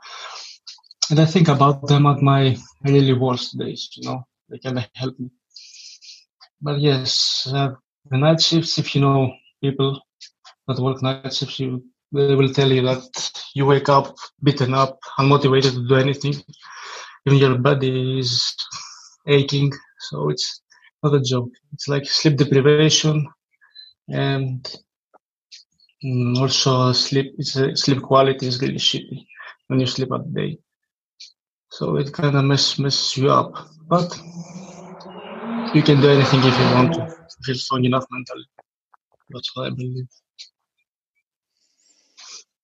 And 1.12 1.20
I 1.20 1.25
think 1.25 1.48
about 1.48 1.88
them 1.88 2.08
at 2.08 2.22
my 2.22 2.58
really 2.84 3.13
worst 3.13 3.58
days, 3.58 3.89
you 3.96 4.10
know, 4.10 4.25
they 4.50 4.58
can 4.58 4.84
help 4.96 5.17
me. 5.20 5.29
But 6.62 6.79
yes, 6.79 7.47
uh, 7.53 7.69
the 8.09 8.17
night 8.17 8.41
shifts, 8.41 8.77
if 8.77 8.95
you 8.95 9.01
know 9.01 9.33
people 9.62 10.01
that 10.67 10.79
work 10.79 11.01
night 11.01 11.33
shifts, 11.33 11.59
you, 11.59 11.83
they 12.12 12.35
will 12.35 12.51
tell 12.53 12.71
you 12.71 12.81
that 12.83 13.03
you 13.55 13.65
wake 13.65 13.89
up 13.89 14.15
beaten 14.43 14.74
up, 14.74 14.97
unmotivated 15.19 15.74
to 15.74 15.88
do 15.88 15.95
anything. 15.95 16.35
Even 17.25 17.39
your 17.39 17.57
body 17.57 18.19
is 18.19 18.55
aching. 19.27 19.71
So 20.00 20.29
it's 20.29 20.62
not 21.03 21.15
a 21.15 21.21
joke. 21.21 21.50
It's 21.74 21.88
like 21.88 22.05
sleep 22.05 22.38
deprivation 22.38 23.27
and 24.09 24.67
Mm, 26.03 26.38
also, 26.38 26.91
sleep 26.93 27.33
sleep 27.39 28.01
quality 28.01 28.45
is 28.47 28.62
really 28.62 28.77
shitty 28.77 29.25
when 29.67 29.79
you 29.79 29.88
sleep 29.88 30.12
at 30.13 30.33
day. 30.33 30.59
So 31.71 31.97
it 31.97 32.13
kind 32.13 32.35
of 32.35 32.43
mess 32.45 32.77
messes 32.77 33.17
you 33.17 33.31
up. 33.31 33.53
But 33.88 34.15
you 35.75 35.84
can 35.84 36.00
do 36.00 36.10
anything 36.10 36.39
if 36.39 36.58
you 36.58 36.65
want 36.74 36.94
to, 36.94 37.13
if 37.50 37.58
strong 37.58 37.84
enough 37.84 38.05
mentally. 38.10 38.46
That's 39.29 39.53
what 39.55 39.67
I 39.67 39.70
believe. 39.72 40.08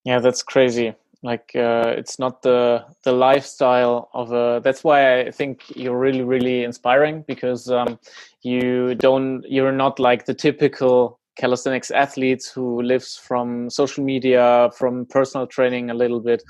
Yeah, 0.05 0.19
that's 0.19 0.41
crazy. 0.41 0.95
Like 1.21 1.51
uh, 1.53 1.93
it's 1.97 2.19
not 2.19 2.41
the 2.41 2.85
the 3.03 3.11
lifestyle 3.11 4.09
of 4.13 4.31
a. 4.31 4.61
That's 4.63 4.83
why 4.85 5.21
I 5.21 5.31
think 5.31 5.61
you're 5.75 5.99
really 5.99 6.21
really 6.21 6.63
inspiring 6.63 7.25
because 7.27 7.69
um, 7.69 7.99
you 8.43 8.95
don't. 8.95 9.43
You're 9.47 9.73
not 9.73 9.99
like 9.99 10.25
the 10.25 10.33
typical 10.33 11.19
calisthenics 11.37 11.91
athletes 11.91 12.49
who 12.49 12.81
lives 12.81 13.17
from 13.17 13.69
social 13.69 14.03
media 14.03 14.69
from 14.77 15.05
personal 15.05 15.47
training 15.47 15.89
a 15.89 15.93
little 15.93 16.19
bit 16.19 16.43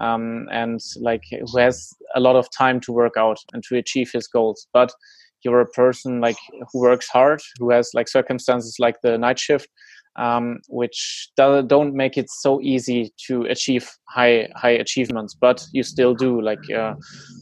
um, 0.00 0.48
and 0.52 0.80
like 1.00 1.24
who 1.30 1.58
has 1.58 1.92
a 2.14 2.20
lot 2.20 2.36
of 2.36 2.48
time 2.50 2.78
to 2.80 2.92
work 2.92 3.16
out 3.16 3.38
and 3.52 3.64
to 3.64 3.76
achieve 3.76 4.10
his 4.12 4.28
goals 4.28 4.68
but 4.72 4.92
you're 5.44 5.60
a 5.60 5.66
person 5.66 6.20
like 6.20 6.36
who 6.72 6.80
works 6.80 7.08
hard 7.08 7.40
who 7.58 7.70
has 7.70 7.90
like 7.94 8.08
circumstances 8.08 8.76
like 8.78 8.96
the 9.02 9.16
night 9.18 9.38
shift 9.38 9.68
um, 10.18 10.58
which 10.68 11.30
do, 11.36 11.62
don't 11.62 11.94
make 11.94 12.18
it 12.18 12.28
so 12.28 12.60
easy 12.60 13.12
to 13.26 13.42
achieve 13.42 13.88
high 14.08 14.48
high 14.56 14.70
achievements 14.70 15.34
but 15.34 15.64
you 15.72 15.82
still 15.82 16.14
do 16.14 16.40
like 16.40 16.58
uh, 16.74 16.94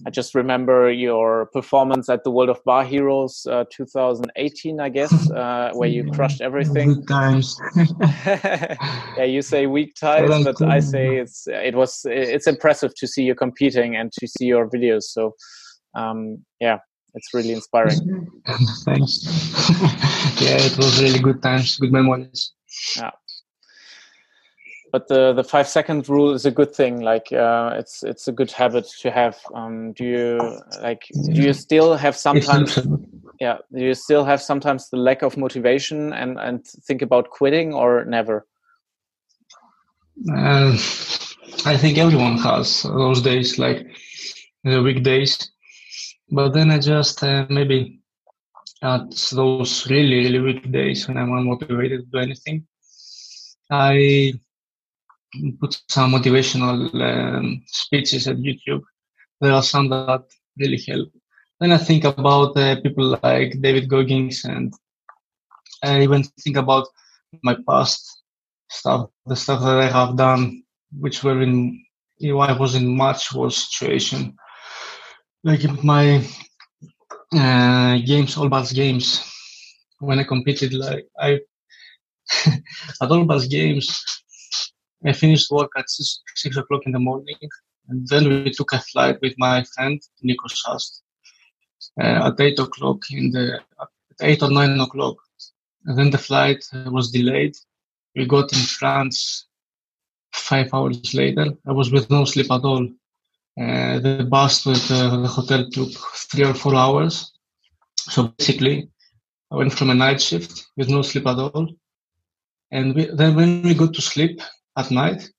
i 0.06 0.10
just 0.10 0.34
remember 0.34 0.90
your 0.90 1.46
performance 1.52 2.08
at 2.08 2.22
the 2.24 2.30
world 2.30 2.50
of 2.50 2.62
bar 2.64 2.84
heroes 2.84 3.46
uh, 3.50 3.64
2018 3.72 4.80
i 4.80 4.88
guess 4.88 5.30
uh, 5.32 5.70
where 5.74 5.88
you 5.88 6.10
crushed 6.12 6.40
everything. 6.40 6.94
Good 6.94 7.08
times. 7.08 7.58
yeah 8.26 9.24
you 9.24 9.40
say 9.42 9.66
weak 9.66 9.94
ties 10.00 10.44
but 10.44 10.60
i 10.62 10.78
say 10.78 11.16
it's 11.16 11.46
it 11.48 11.74
was 11.74 12.02
it's 12.04 12.46
impressive 12.46 12.94
to 12.96 13.06
see 13.06 13.22
you 13.22 13.34
competing 13.34 13.96
and 13.96 14.12
to 14.12 14.26
see 14.26 14.44
your 14.44 14.68
videos 14.68 15.04
so 15.04 15.34
um, 15.94 16.44
yeah 16.60 16.78
it's 17.16 17.32
really 17.35 17.52
inspiring 17.52 18.30
Thanks. 18.85 19.25
yeah, 20.40 20.58
it 20.61 20.76
was 20.76 21.02
really 21.02 21.18
good 21.18 21.42
times, 21.42 21.76
good 21.78 21.90
memories. 21.90 22.52
Yeah. 22.96 23.11
But 24.92 25.08
the 25.08 25.32
the 25.32 25.42
five 25.42 25.66
second 25.66 26.08
rule 26.08 26.32
is 26.32 26.46
a 26.46 26.50
good 26.50 26.73
thing. 26.73 27.00
Like 27.00 27.32
uh, 27.32 27.75
it's 27.76 28.04
it's 28.04 28.28
a 28.28 28.32
good 28.32 28.52
habit 28.52 28.87
to 29.00 29.11
have. 29.11 29.37
Um, 29.52 29.92
do 29.94 30.04
you 30.04 30.61
like? 30.80 31.02
Do 31.35 31.42
you 31.42 31.52
still 31.52 31.96
have 31.96 32.16
sometimes? 32.16 32.78
Yeah. 33.40 33.58
Do 33.73 33.85
you 33.85 33.94
still 33.94 34.25
have 34.25 34.40
sometimes 34.40 34.88
the 34.88 34.96
lack 34.96 35.23
of 35.23 35.37
motivation 35.37 36.12
and 36.12 36.38
and 36.38 36.64
think 36.64 37.02
about 37.02 37.30
quitting 37.30 37.75
or 37.75 38.04
never? 38.04 38.46
Uh, 40.32 40.73
I 41.66 41.76
think 41.76 41.99
everyone 41.99 42.38
has 42.38 42.85
those 42.85 43.20
days, 43.23 43.58
like 43.58 43.87
the 44.64 44.82
weak 44.82 45.02
days. 45.02 45.50
But 46.30 46.54
then 46.54 46.71
I 46.71 46.78
just 46.78 47.23
uh, 47.23 47.47
maybe 47.49 48.00
at 48.83 49.11
those 49.33 49.88
really, 49.88 50.18
really 50.25 50.40
weak 50.40 50.71
days 50.71 51.06
when 51.06 51.16
I'm 51.16 51.30
unmotivated 51.30 51.99
to 51.99 52.06
do 52.12 52.18
anything, 52.18 52.66
I 53.71 54.35
put 55.61 55.80
some 55.88 56.12
motivational 56.12 56.92
um, 56.95 57.62
speeches 57.66 58.26
at 58.28 58.37
YouTube. 58.37 58.83
There 59.40 59.52
are 59.52 59.62
some 59.62 59.88
that 59.90 60.25
really 60.59 60.83
help. 60.87 61.09
Then 61.61 61.73
I 61.73 61.78
think 61.78 62.04
about 62.04 62.56
uh, 62.56 62.80
people 62.80 63.18
like 63.23 63.61
David 63.61 63.88
Goggins 63.88 64.45
and 64.45 64.75
I 65.83 66.02
even 66.02 66.25
think 66.40 66.56
about 66.56 66.88
my 67.42 67.56
past 67.68 68.23
stuff, 68.68 69.11
the 69.26 69.37
stuff 69.37 69.61
that 69.62 69.78
I 69.78 69.88
have 69.88 70.16
done, 70.16 70.62
which 70.99 71.23
were 71.23 71.40
in, 71.42 71.83
you 72.18 72.33
know, 72.33 72.40
I 72.40 72.52
was 72.59 72.75
in 72.75 72.97
much 72.97 73.33
worse 73.33 73.68
situation. 73.71 74.37
Like 75.46 75.62
my 75.84 76.26
uh, 77.32 77.98
games, 77.98 78.36
all 78.36 78.48
bars 78.48 78.72
games. 78.72 79.22
When 80.00 80.18
I 80.18 80.24
competed, 80.24 80.74
like 80.74 81.06
I 81.20 81.38
at 83.00 83.12
all 83.12 83.24
bars 83.24 83.46
games, 83.46 83.86
I 85.04 85.12
finished 85.12 85.52
work 85.52 85.70
at 85.78 85.88
six, 85.88 86.20
six, 86.34 86.56
o'clock 86.56 86.82
in 86.86 86.90
the 86.90 86.98
morning, 86.98 87.36
and 87.88 88.08
then 88.08 88.28
we 88.28 88.50
took 88.50 88.72
a 88.72 88.80
flight 88.80 89.18
with 89.22 89.34
my 89.38 89.62
friend 89.72 90.02
Nico 90.20 90.48
Sast 90.48 91.04
uh, 92.00 92.26
at 92.26 92.40
eight 92.40 92.58
o'clock 92.58 93.02
in 93.12 93.30
the 93.30 93.60
eight 94.22 94.42
or 94.42 94.50
nine 94.50 94.80
o'clock, 94.80 95.16
and 95.84 95.96
then 95.96 96.10
the 96.10 96.18
flight 96.18 96.66
was 96.86 97.12
delayed. 97.12 97.54
We 98.16 98.26
got 98.26 98.52
in 98.52 98.58
France 98.58 99.46
five 100.32 100.74
hours 100.74 101.14
later. 101.14 101.52
I 101.68 101.70
was 101.70 101.92
with 101.92 102.10
no 102.10 102.24
sleep 102.24 102.50
at 102.50 102.64
all. 102.64 102.88
Uh, 103.58 103.98
the 104.00 104.26
bus 104.28 104.66
with 104.66 104.90
uh, 104.90 105.16
the 105.16 105.28
hotel 105.28 105.66
took 105.70 105.90
three 106.30 106.44
or 106.44 106.52
four 106.52 106.75
hours. 106.75 107.32
So 107.96 108.28
basically, 108.38 108.90
I 109.50 109.56
went 109.56 109.72
from 109.72 109.90
a 109.90 109.94
night 109.94 110.20
shift 110.20 110.66
with 110.76 110.90
no 110.90 111.00
sleep 111.02 111.26
at 111.26 111.38
all. 111.38 111.68
And 112.70 112.94
we, 112.94 113.06
then 113.06 113.34
when 113.34 113.62
we 113.62 113.75
got 113.75 113.94
to 113.94 114.02
sleep 114.02 114.42
at 114.76 114.90
night, 114.90 115.30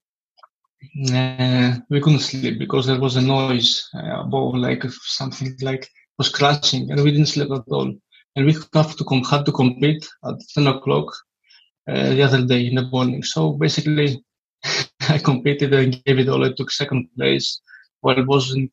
uh, 1.13 1.75
we 1.89 2.01
couldn't 2.01 2.19
sleep 2.19 2.57
because 2.57 2.87
there 2.87 2.99
was 2.99 3.17
a 3.17 3.21
noise 3.21 3.87
uh, 3.93 4.21
above, 4.21 4.55
like 4.55 4.83
something 5.01 5.55
like 5.61 5.87
was 6.17 6.29
crashing, 6.29 6.89
and 6.89 7.03
we 7.03 7.11
didn't 7.11 7.27
sleep 7.27 7.51
at 7.51 7.67
all. 7.67 7.93
And 8.35 8.45
we 8.45 8.55
have 8.73 8.95
to 8.95 9.03
com- 9.03 9.23
had 9.23 9.45
to 9.45 9.51
compete 9.51 10.07
at 10.25 10.35
10 10.55 10.67
o'clock 10.67 11.13
uh, 11.87 12.09
the 12.09 12.23
other 12.23 12.45
day 12.45 12.65
in 12.65 12.75
the 12.75 12.83
morning. 12.83 13.21
So 13.23 13.53
basically, 13.53 14.23
I 15.09 15.19
competed 15.19 15.73
and 15.73 16.03
gave 16.03 16.17
it 16.17 16.29
all. 16.29 16.43
I 16.43 16.53
took 16.53 16.71
second 16.71 17.09
place 17.15 17.61
while 18.01 18.25
wasn't 18.25 18.71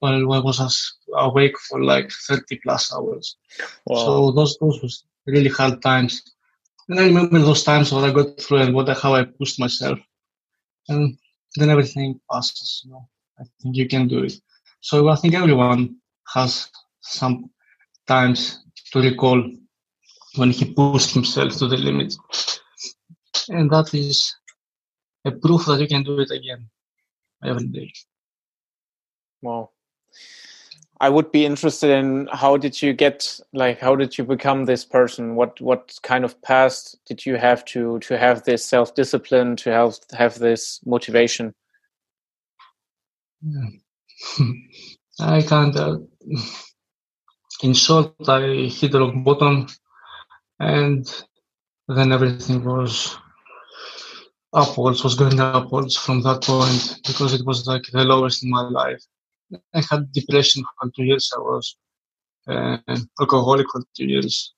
while 0.00 0.32
I 0.32 0.38
was 0.38 0.96
awake 1.14 1.58
for 1.68 1.82
like 1.82 2.10
30 2.28 2.60
plus 2.62 2.94
hours. 2.94 3.36
Wow. 3.86 3.96
So 3.96 4.30
those 4.32 4.56
those 4.60 4.80
was 4.82 5.04
really 5.26 5.48
hard 5.48 5.82
times. 5.82 6.22
And 6.88 7.00
I 7.00 7.04
remember 7.04 7.38
those 7.40 7.64
times 7.64 7.92
what 7.92 8.04
I 8.04 8.12
got 8.12 8.40
through 8.40 8.58
and 8.58 8.74
what 8.74 8.88
how 8.96 9.14
I 9.14 9.24
pushed 9.24 9.60
myself. 9.60 9.98
And 10.88 11.18
then 11.56 11.70
everything 11.70 12.20
passes, 12.30 12.82
you 12.84 12.92
know. 12.92 13.08
I 13.40 13.44
think 13.60 13.76
you 13.76 13.86
can 13.86 14.08
do 14.08 14.24
it. 14.24 14.32
So 14.80 15.08
I 15.08 15.16
think 15.16 15.34
everyone 15.34 15.96
has 16.34 16.70
some 17.00 17.50
times 18.06 18.64
to 18.92 19.00
recall 19.00 19.42
when 20.36 20.50
he 20.50 20.72
pushed 20.72 21.12
himself 21.14 21.56
to 21.58 21.68
the 21.68 21.76
limit. 21.76 22.14
And 23.48 23.70
that 23.70 23.92
is 23.94 24.34
a 25.24 25.32
proof 25.32 25.66
that 25.66 25.80
you 25.80 25.88
can 25.88 26.04
do 26.04 26.18
it 26.20 26.30
again 26.30 26.68
every 27.44 27.66
day. 27.66 27.92
Wow. 29.42 29.70
I 31.00 31.08
would 31.08 31.30
be 31.30 31.46
interested 31.46 31.90
in 31.90 32.28
how 32.32 32.56
did 32.56 32.82
you 32.82 32.92
get 32.92 33.38
like 33.52 33.78
how 33.78 33.94
did 33.94 34.18
you 34.18 34.24
become 34.24 34.64
this 34.64 34.84
person? 34.84 35.36
What 35.36 35.60
what 35.60 35.96
kind 36.02 36.24
of 36.24 36.40
past 36.42 36.98
did 37.06 37.24
you 37.24 37.36
have 37.36 37.64
to 37.66 38.00
to 38.00 38.18
have 38.18 38.42
this 38.42 38.64
self 38.64 38.94
discipline 38.94 39.54
to 39.56 39.70
have 39.70 39.98
have 40.12 40.38
this 40.40 40.80
motivation? 40.84 41.54
Yeah. 43.42 43.68
I 45.20 45.42
can't. 45.42 45.76
Uh, 45.76 45.98
in 47.62 47.74
short, 47.74 48.14
I 48.26 48.68
hit 48.70 48.92
the 48.92 49.00
rock 49.00 49.14
bottom, 49.24 49.66
and 50.58 51.06
then 51.86 52.12
everything 52.12 52.64
was 52.64 53.16
upwards, 54.52 55.04
was 55.04 55.14
going 55.14 55.40
upwards 55.40 55.96
from 55.96 56.22
that 56.22 56.42
point 56.42 57.00
because 57.06 57.34
it 57.34 57.44
was 57.44 57.66
like 57.66 57.84
the 57.92 58.04
lowest 58.04 58.42
in 58.44 58.50
my 58.50 58.62
life. 58.62 59.02
I 59.74 59.82
had 59.90 60.12
depression 60.12 60.64
for 60.80 60.90
two 60.94 61.04
years. 61.04 61.32
I 61.34 61.40
was 61.40 61.76
uh, 62.46 62.78
alcoholic 63.20 63.66
for 63.70 63.82
two 63.96 64.06
years. 64.06 64.54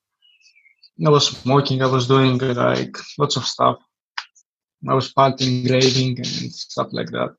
I 1.05 1.11
was 1.11 1.29
smoking. 1.29 1.83
I 1.83 1.87
was 1.87 2.07
doing 2.07 2.39
like 2.39 2.97
lots 3.19 3.37
of 3.37 3.45
stuff. 3.45 3.79
I 4.89 4.95
was 4.95 5.13
partying, 5.13 5.69
raving, 5.71 6.19
and 6.19 6.53
stuff 6.53 6.89
like 6.93 7.11
that. 7.11 7.35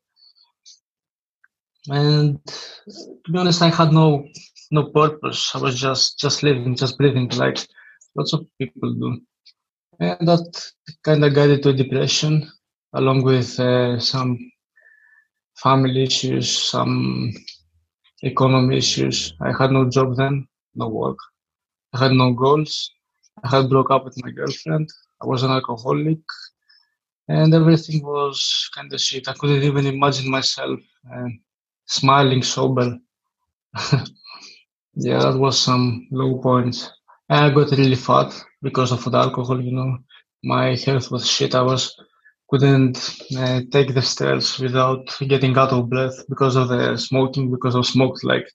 And 1.88 2.44
to 2.46 3.32
be 3.32 3.38
honest, 3.38 3.62
I 3.62 3.68
had 3.68 3.92
no 3.92 4.26
no 4.70 4.84
purpose. 4.90 5.52
I 5.54 5.58
was 5.58 5.78
just 5.78 6.18
just 6.18 6.42
living, 6.42 6.76
just 6.76 6.96
breathing, 6.98 7.28
like 7.30 7.58
lots 8.16 8.32
of 8.32 8.46
people 8.58 8.92
do. 8.94 9.20
And 10.02 10.26
that 10.26 10.72
kind 11.04 11.24
of 11.24 11.32
guided 11.32 11.62
to 11.62 11.72
depression, 11.72 12.50
along 12.92 13.22
with 13.22 13.60
uh, 13.60 14.00
some 14.00 14.36
family 15.54 16.02
issues, 16.02 16.50
some 16.50 17.32
economy 18.22 18.78
issues. 18.78 19.32
I 19.40 19.52
had 19.56 19.70
no 19.70 19.88
job 19.88 20.16
then, 20.16 20.48
no 20.74 20.88
work. 20.88 21.18
I 21.94 22.02
had 22.02 22.12
no 22.12 22.32
goals. 22.32 22.90
I 23.44 23.56
had 23.56 23.68
broke 23.70 23.92
up 23.92 24.04
with 24.04 24.20
my 24.24 24.32
girlfriend. 24.32 24.88
I 25.22 25.26
was 25.26 25.44
an 25.44 25.52
alcoholic, 25.52 26.18
and 27.28 27.54
everything 27.54 28.04
was 28.04 28.70
kind 28.74 28.92
of 28.92 29.00
shit. 29.00 29.28
I 29.28 29.34
couldn't 29.34 29.62
even 29.62 29.86
imagine 29.86 30.28
myself 30.28 30.80
uh, 31.14 31.28
smiling 31.86 32.42
sober. 32.42 32.98
yeah, 34.94 35.20
that 35.20 35.38
was 35.38 35.60
some 35.60 36.08
low 36.10 36.40
points. 36.40 36.90
I 37.32 37.48
got 37.50 37.70
really 37.70 37.94
fat 37.96 38.30
because 38.60 38.92
of 38.92 39.04
the 39.10 39.16
alcohol. 39.16 39.58
You 39.62 39.72
know, 39.72 39.98
my 40.44 40.76
health 40.76 41.10
was 41.10 41.26
shit. 41.28 41.54
I 41.54 41.62
was 41.62 41.96
couldn't 42.50 42.96
uh, 43.38 43.62
take 43.70 43.94
the 43.94 44.02
stairs 44.02 44.58
without 44.58 45.06
getting 45.26 45.56
out 45.56 45.72
of 45.72 45.88
breath 45.88 46.18
because 46.28 46.56
of 46.56 46.68
the 46.68 46.98
smoking. 46.98 47.50
Because 47.50 47.74
I 47.74 47.80
smoked 47.80 48.22
like 48.22 48.46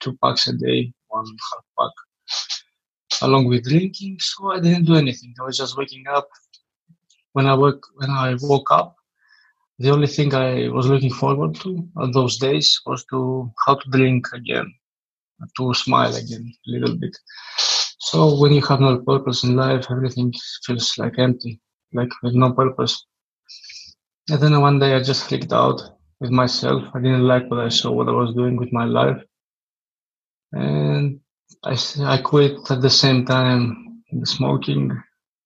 two 0.00 0.16
packs 0.22 0.48
a 0.48 0.54
day, 0.54 0.92
one 1.06 1.26
half 1.26 1.64
pack 1.78 1.94
along 3.22 3.46
with 3.46 3.64
drinking. 3.64 4.16
So 4.20 4.50
I 4.50 4.58
didn't 4.58 4.86
do 4.86 4.96
anything. 4.96 5.34
I 5.40 5.44
was 5.44 5.56
just 5.56 5.78
waking 5.78 6.06
up. 6.08 6.28
When 7.34 7.46
I 7.46 7.54
woke 7.54 7.86
when 7.94 8.10
I 8.10 8.34
woke 8.40 8.72
up, 8.72 8.96
the 9.78 9.90
only 9.90 10.08
thing 10.08 10.34
I 10.34 10.68
was 10.68 10.88
looking 10.88 11.12
forward 11.12 11.54
to 11.60 11.88
on 11.96 12.10
those 12.10 12.38
days 12.38 12.80
was 12.84 13.04
to 13.10 13.52
how 13.64 13.76
to 13.76 13.90
drink 13.90 14.26
again, 14.32 14.74
to 15.56 15.74
smile 15.74 16.16
again 16.16 16.52
a 16.66 16.70
little 16.72 16.96
bit. 16.96 17.16
So 18.06 18.38
when 18.38 18.52
you 18.52 18.62
have 18.66 18.80
no 18.80 18.98
purpose 18.98 19.42
in 19.42 19.56
life, 19.56 19.86
everything 19.90 20.32
feels 20.64 20.96
like 20.96 21.18
empty, 21.18 21.60
like 21.92 22.10
with 22.22 22.34
no 22.34 22.52
purpose. 22.52 23.04
And 24.30 24.40
then 24.40 24.60
one 24.60 24.78
day 24.78 24.94
I 24.94 25.02
just 25.02 25.28
freaked 25.28 25.52
out 25.52 25.82
with 26.20 26.30
myself. 26.30 26.84
I 26.94 27.00
didn't 27.00 27.26
like 27.26 27.50
what 27.50 27.58
I 27.58 27.68
saw, 27.68 27.90
what 27.90 28.08
I 28.08 28.12
was 28.12 28.32
doing 28.32 28.54
with 28.58 28.72
my 28.72 28.84
life. 28.84 29.20
And 30.52 31.18
I, 31.64 31.76
I 31.98 32.18
quit 32.18 32.70
at 32.70 32.80
the 32.80 32.90
same 32.90 33.26
time 33.26 34.04
the 34.12 34.24
smoking. 34.24 34.96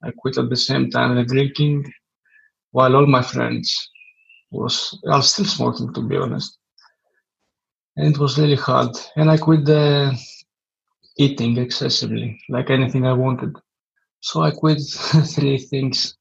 I 0.04 0.10
quit 0.10 0.36
at 0.36 0.50
the 0.50 0.56
same 0.56 0.90
time 0.90 1.16
the 1.16 1.24
drinking, 1.24 1.90
while 2.72 2.94
all 2.94 3.06
my 3.06 3.22
friends 3.22 3.74
was 4.50 5.00
are 5.10 5.22
still 5.22 5.46
smoking 5.46 5.94
to 5.94 6.02
be 6.02 6.18
honest. 6.18 6.58
And 7.96 8.14
it 8.14 8.18
was 8.18 8.38
really 8.38 8.56
hard. 8.56 8.94
And 9.16 9.30
I 9.30 9.38
quit 9.38 9.64
the 9.64 10.14
eating 11.18 11.58
excessively, 11.58 12.40
like 12.48 12.70
anything 12.70 13.06
I 13.06 13.12
wanted. 13.12 13.56
So 14.20 14.42
I 14.42 14.50
quit 14.50 14.80
three 15.34 15.58
things 15.58 16.16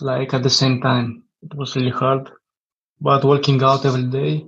like 0.00 0.34
at 0.34 0.42
the 0.42 0.50
same 0.50 0.80
time. 0.80 1.24
It 1.42 1.54
was 1.54 1.76
really 1.76 1.90
hard. 1.90 2.30
But 3.00 3.24
working 3.24 3.62
out 3.62 3.84
every 3.84 4.04
day 4.04 4.46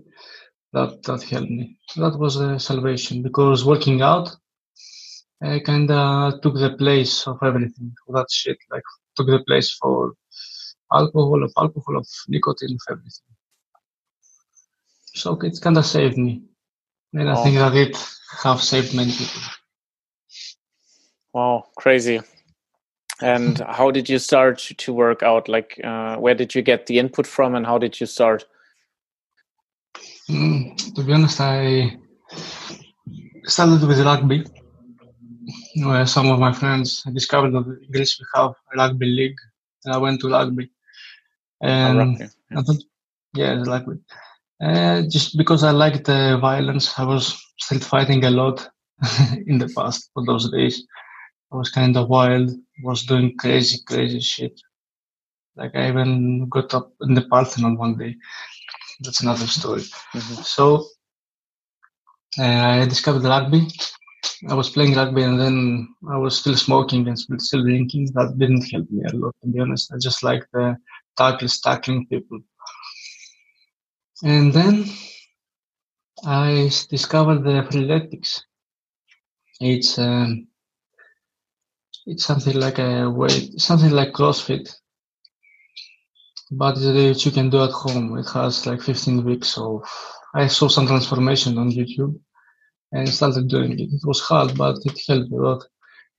that 0.72 1.02
that 1.04 1.22
helped 1.24 1.50
me. 1.50 1.78
That 1.96 2.18
was 2.18 2.36
a 2.36 2.58
salvation 2.58 3.22
because 3.22 3.64
working 3.64 4.02
out 4.02 4.30
I 5.42 5.60
kind 5.60 5.90
of 5.90 6.40
took 6.40 6.54
the 6.54 6.76
place 6.78 7.26
of 7.26 7.38
everything. 7.42 7.94
That 8.08 8.30
shit 8.30 8.58
like 8.70 8.82
took 9.16 9.26
the 9.26 9.44
place 9.46 9.72
for 9.74 10.14
alcohol, 10.92 11.44
of 11.44 11.52
alcohol, 11.58 11.98
of 11.98 12.08
nicotine, 12.28 12.74
of 12.76 12.92
everything. 12.92 13.32
So 15.14 15.38
it 15.40 15.60
kind 15.60 15.78
of 15.78 15.86
saved 15.86 16.16
me, 16.18 16.42
and 17.16 17.28
wow. 17.28 17.40
I 17.40 17.44
think 17.44 17.56
that 17.56 17.74
it 17.74 17.96
have 18.42 18.62
saved 18.62 18.94
many 18.94 19.10
people. 19.10 19.40
Wow, 21.32 21.66
crazy! 21.76 22.20
And 23.22 23.58
how 23.68 23.90
did 23.90 24.08
you 24.08 24.18
start 24.18 24.58
to 24.58 24.92
work 24.92 25.22
out? 25.22 25.48
Like, 25.48 25.80
uh, 25.82 26.16
where 26.16 26.34
did 26.34 26.54
you 26.54 26.62
get 26.62 26.86
the 26.86 26.98
input 26.98 27.26
from, 27.26 27.54
and 27.54 27.66
how 27.66 27.78
did 27.78 27.98
you 28.00 28.06
start? 28.06 28.44
Mm, 30.28 30.94
to 30.94 31.02
be 31.02 31.12
honest, 31.12 31.40
I 31.40 31.96
started 33.44 33.86
with 33.86 34.00
rugby. 34.00 34.44
Where 35.76 36.06
some 36.06 36.28
of 36.30 36.38
my 36.40 36.52
friends 36.52 37.02
discovered 37.14 37.52
that 37.52 37.66
in 37.66 37.92
Greece 37.92 38.18
we 38.18 38.26
have 38.34 38.54
a 38.72 38.76
rugby 38.76 39.06
league, 39.06 39.38
and 39.84 39.94
I 39.94 39.98
went 39.98 40.20
to 40.20 40.30
rugby. 40.30 40.70
And 41.62 41.98
rugby, 41.98 42.24
yeah. 42.50 42.58
I 42.58 42.62
thought, 42.62 42.82
yeah, 43.34 43.62
rugby. 43.64 44.00
Uh, 44.62 45.02
just 45.02 45.36
because 45.36 45.62
I 45.62 45.70
liked 45.70 46.04
the 46.04 46.38
violence, 46.40 46.98
I 46.98 47.04
was 47.04 47.38
still 47.58 47.80
fighting 47.80 48.24
a 48.24 48.30
lot 48.30 48.68
in 49.46 49.58
the 49.58 49.72
past 49.76 50.10
for 50.14 50.24
those 50.24 50.50
days. 50.50 50.86
I 51.52 51.56
was 51.56 51.70
kind 51.70 51.96
of 51.96 52.08
wild, 52.08 52.50
was 52.82 53.04
doing 53.04 53.36
crazy, 53.36 53.78
crazy 53.86 54.20
shit. 54.20 54.60
Like 55.56 55.74
I 55.74 55.88
even 55.88 56.48
got 56.48 56.74
up 56.74 56.92
in 57.02 57.14
the 57.14 57.26
Parthenon 57.28 57.76
one 57.76 57.96
day 57.96 58.16
that's 59.00 59.22
another 59.22 59.46
story. 59.46 59.82
Mm-hmm. 60.14 60.42
So 60.42 60.86
uh, 62.38 62.42
I 62.42 62.86
discovered 62.86 63.24
rugby. 63.24 63.68
I 64.48 64.54
was 64.54 64.70
playing 64.70 64.94
rugby 64.94 65.22
and 65.22 65.40
then 65.40 65.88
I 66.10 66.18
was 66.18 66.38
still 66.38 66.56
smoking 66.56 67.06
and 67.08 67.18
still 67.18 67.62
drinking. 67.62 68.10
That 68.14 68.38
didn't 68.38 68.70
help 68.70 68.90
me 68.90 69.02
a 69.04 69.16
lot, 69.16 69.34
to 69.42 69.48
be 69.48 69.60
honest. 69.60 69.92
I 69.92 69.98
just 69.98 70.22
like 70.22 70.44
the 70.52 70.76
tackles, 71.16 71.60
tackling 71.60 72.06
people. 72.06 72.40
And 74.22 74.52
then 74.52 74.86
I 76.24 76.70
discovered 76.88 77.44
the 77.44 77.62
freeletics. 77.68 78.40
It's 79.60 79.98
um, 79.98 80.48
it's 82.06 82.24
something 82.24 82.54
like 82.58 82.78
a 82.78 83.10
weight, 83.10 83.60
something 83.60 83.90
like 83.90 84.12
CrossFit, 84.12 84.74
but 86.50 86.76
that 86.76 87.24
you 87.24 87.30
can 87.30 87.50
do 87.50 87.62
at 87.62 87.70
home. 87.70 88.16
It 88.18 88.28
has 88.32 88.66
like 88.66 88.80
15 88.80 89.24
weeks 89.24 89.58
of. 89.58 89.82
I 90.34 90.46
saw 90.48 90.68
some 90.68 90.86
transformation 90.86 91.58
on 91.58 91.70
YouTube 91.70 92.18
and 92.92 93.08
started 93.08 93.48
doing 93.48 93.72
it. 93.72 93.92
It 93.92 94.04
was 94.04 94.20
hard, 94.20 94.56
but 94.56 94.76
it 94.84 94.98
helped 95.06 95.32
a 95.32 95.36
lot. 95.36 95.64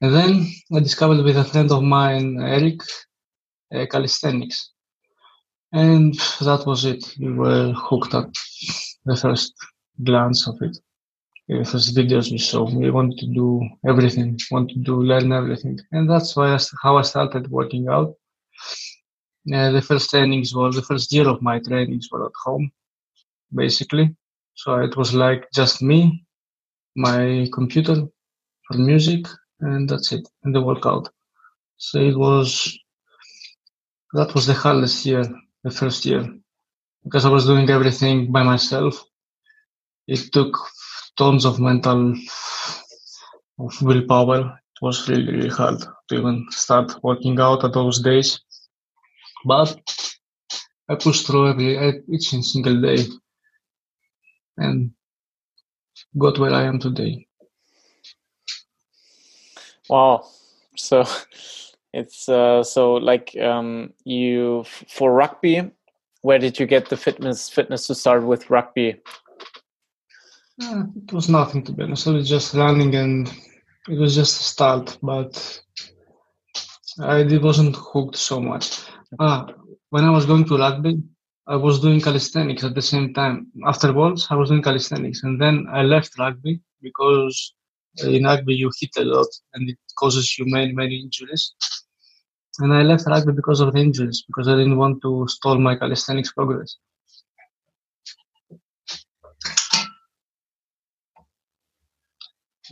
And 0.02 0.14
then 0.14 0.48
I 0.76 0.80
discovered 0.80 1.24
with 1.24 1.38
a 1.38 1.44
friend 1.44 1.72
of 1.72 1.84
mine, 1.84 2.40
Eric, 2.42 2.82
uh, 3.74 3.86
calisthenics. 3.88 4.72
And 5.74 6.14
that 6.42 6.64
was 6.66 6.86
it. 6.86 7.16
We 7.20 7.34
were 7.34 7.74
hooked 7.74 8.14
at 8.14 8.30
the 9.06 9.16
first 9.16 9.54
glance 10.04 10.48
of 10.48 10.62
it. 10.62 10.78
The 11.48 11.64
first 11.64 11.96
videos 11.96 12.32
we 12.32 12.38
saw. 12.38 12.70
We 12.70 12.90
wanted 12.92 13.20
to 13.20 13.28
do 13.28 13.62
everything, 13.88 14.40
wanted 14.52 14.76
to 14.76 14.80
do, 14.82 15.02
learn 15.02 15.32
everything. 15.32 15.80
And 15.92 16.10
that's 16.10 16.36
why 16.36 16.54
I, 16.54 16.60
how 16.84 16.98
I 16.98 17.02
started 17.04 17.50
working 17.50 17.88
out 17.88 18.16
uh, 19.54 19.72
the 19.72 19.82
first 19.82 20.10
trainings 20.10 20.54
were 20.54 20.72
the 20.72 20.82
first 20.82 21.12
year 21.14 21.28
of 21.28 21.42
my 21.42 21.60
trainings 21.60 22.10
were 22.12 22.26
at 22.26 22.32
home, 22.44 22.70
basically. 23.54 24.16
So 24.56 24.76
it 24.82 24.98
was 24.98 25.14
like 25.14 25.48
just 25.54 25.82
me, 25.82 26.26
my 26.96 27.48
computer 27.54 27.96
for 28.68 28.78
music, 28.78 29.26
and 29.62 29.88
that's 29.90 30.12
it, 30.12 30.28
and 30.44 30.54
the 30.54 30.62
workout. 30.62 31.10
So 31.78 32.00
it 32.00 32.18
was 32.18 32.78
that 34.14 34.34
was 34.34 34.48
the 34.48 34.54
hardest 34.54 35.06
year, 35.06 35.24
the 35.68 35.76
first 35.82 36.06
year, 36.06 36.24
because 37.04 37.26
I 37.26 37.30
was 37.30 37.46
doing 37.46 37.70
everything 37.70 38.32
by 38.32 38.44
myself. 38.44 39.04
It 40.08 40.32
took 40.32 40.58
tons 41.18 41.46
of 41.46 41.60
mental 41.60 42.14
of 43.60 43.82
willpower. 43.82 44.40
It 44.74 44.80
was 44.82 45.10
really, 45.10 45.32
really 45.32 45.50
hard 45.50 45.80
to 46.08 46.16
even 46.16 46.46
start 46.52 47.04
working 47.04 47.40
out 47.40 47.64
at 47.64 47.74
those 47.74 48.00
days 48.00 48.40
but 49.48 49.80
I 50.90 50.96
pushed 50.96 51.26
through 51.28 51.50
every 51.50 52.04
each 52.14 52.30
single 52.30 52.82
day 52.82 53.06
and 54.58 54.92
got 56.18 56.40
where 56.40 56.54
I 56.54 56.64
am 56.64 56.80
today. 56.80 57.28
Wow. 59.90 60.26
So 60.76 61.06
it's 61.98 62.30
uh, 62.30 62.64
so 62.64 62.94
like 62.94 63.36
um, 63.38 63.92
you 64.04 64.64
for 64.88 65.12
rugby. 65.14 65.72
Where 66.22 66.40
did 66.40 66.60
you 66.60 66.66
get 66.66 66.90
the 66.90 66.98
fitness 66.98 67.50
fitness 67.50 67.88
to 67.88 67.96
start 67.96 68.24
with 68.24 68.50
rugby? 68.50 69.02
Uh, 70.62 70.84
it 70.96 71.12
was 71.14 71.30
nothing 71.30 71.64
to 71.64 71.72
be 71.72 71.84
honest. 71.84 72.08
I 72.08 72.12
was 72.12 72.30
just 72.30 72.54
running 72.54 72.94
and 72.96 73.28
it 73.90 73.98
was 73.98 74.14
just 74.14 74.42
a 74.42 74.44
start, 74.44 74.98
but 75.02 75.62
I 77.00 77.20
it 77.22 77.42
wasn't 77.42 77.76
hooked 77.76 78.18
so 78.18 78.40
much. 78.40 78.82
Ah, 79.20 79.48
when 79.90 80.04
I 80.04 80.12
was 80.12 80.26
going 80.26 80.46
to 80.46 80.58
rugby, 80.58 81.02
I 81.48 81.56
was 81.56 81.80
doing 81.80 82.02
calisthenics 82.02 82.64
at 82.64 82.76
the 82.76 82.82
same 82.82 83.14
time. 83.14 83.48
Afterwards, 83.66 84.28
I 84.30 84.36
was 84.36 84.50
doing 84.50 84.62
calisthenics, 84.62 85.24
and 85.24 85.42
then 85.42 85.66
I 85.72 85.82
left 85.82 86.20
rugby 86.20 86.60
because 86.82 87.54
in 88.04 88.26
rugby 88.26 88.54
you 88.54 88.72
hit 88.80 88.92
a 88.98 89.04
lot 89.04 89.28
and 89.54 89.70
it 89.70 89.78
causes 89.98 90.38
you 90.38 90.46
many 90.48 90.74
many 90.74 91.00
injuries. 91.00 91.54
And 92.60 92.74
I 92.74 92.82
left 92.82 93.06
rugby 93.06 93.34
because 93.34 93.60
of 93.60 93.74
the 93.74 93.80
injuries 93.80 94.24
because 94.26 94.48
I 94.48 94.56
didn't 94.56 94.78
want 94.78 95.02
to 95.04 95.28
stall 95.28 95.58
my 95.60 95.76
calisthenics 95.76 96.32
progress. 96.32 96.78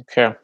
Okay. 0.01 0.35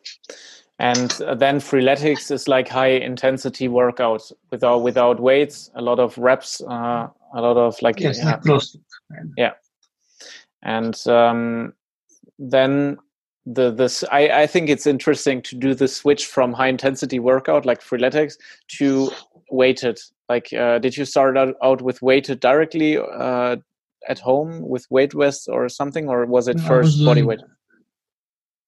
And 0.80 1.12
then 1.38 1.60
freeletics 1.60 2.32
is 2.32 2.48
like 2.48 2.68
high 2.68 2.88
intensity 2.88 3.68
workout 3.68 4.32
without 4.50 4.80
without 4.80 5.20
weights, 5.20 5.70
a 5.76 5.82
lot 5.82 6.00
of 6.00 6.18
reps, 6.18 6.62
uh, 6.62 7.08
a 7.36 7.42
lot 7.42 7.58
of 7.58 7.80
like 7.82 8.00
yes, 8.00 8.18
yeah, 8.18 8.38
close. 8.38 8.76
yeah. 9.38 9.52
And 10.64 10.96
um, 11.08 11.74
then 12.40 12.98
the 13.46 13.72
this 13.72 14.04
I, 14.12 14.42
I 14.42 14.48
think 14.48 14.70
it's 14.70 14.88
interesting 14.88 15.42
to 15.44 15.56
do 15.56 15.76
the 15.76 15.88
switch 15.88 16.26
from 16.26 16.54
high 16.54 16.68
intensity 16.68 17.20
workout 17.20 17.66
like 17.66 17.82
freeletics 17.82 18.34
to 18.78 19.12
weighted. 19.52 20.00
Like, 20.30 20.52
uh, 20.54 20.80
did 20.80 20.96
you 20.98 21.06
start 21.06 21.38
out, 21.38 21.56
out 21.62 21.82
with 21.82 22.02
weighted 22.02 22.40
directly 22.40 22.98
uh, 22.98 23.58
at 24.08 24.20
home 24.20 24.68
with 24.68 24.86
weight 24.90 25.14
vests 25.14 25.48
or 25.48 25.70
something, 25.70 26.08
or 26.08 26.26
was 26.26 26.48
it 26.48 26.60
first 26.60 26.98
was 26.98 27.06
body 27.06 27.24
weight? 27.24 27.42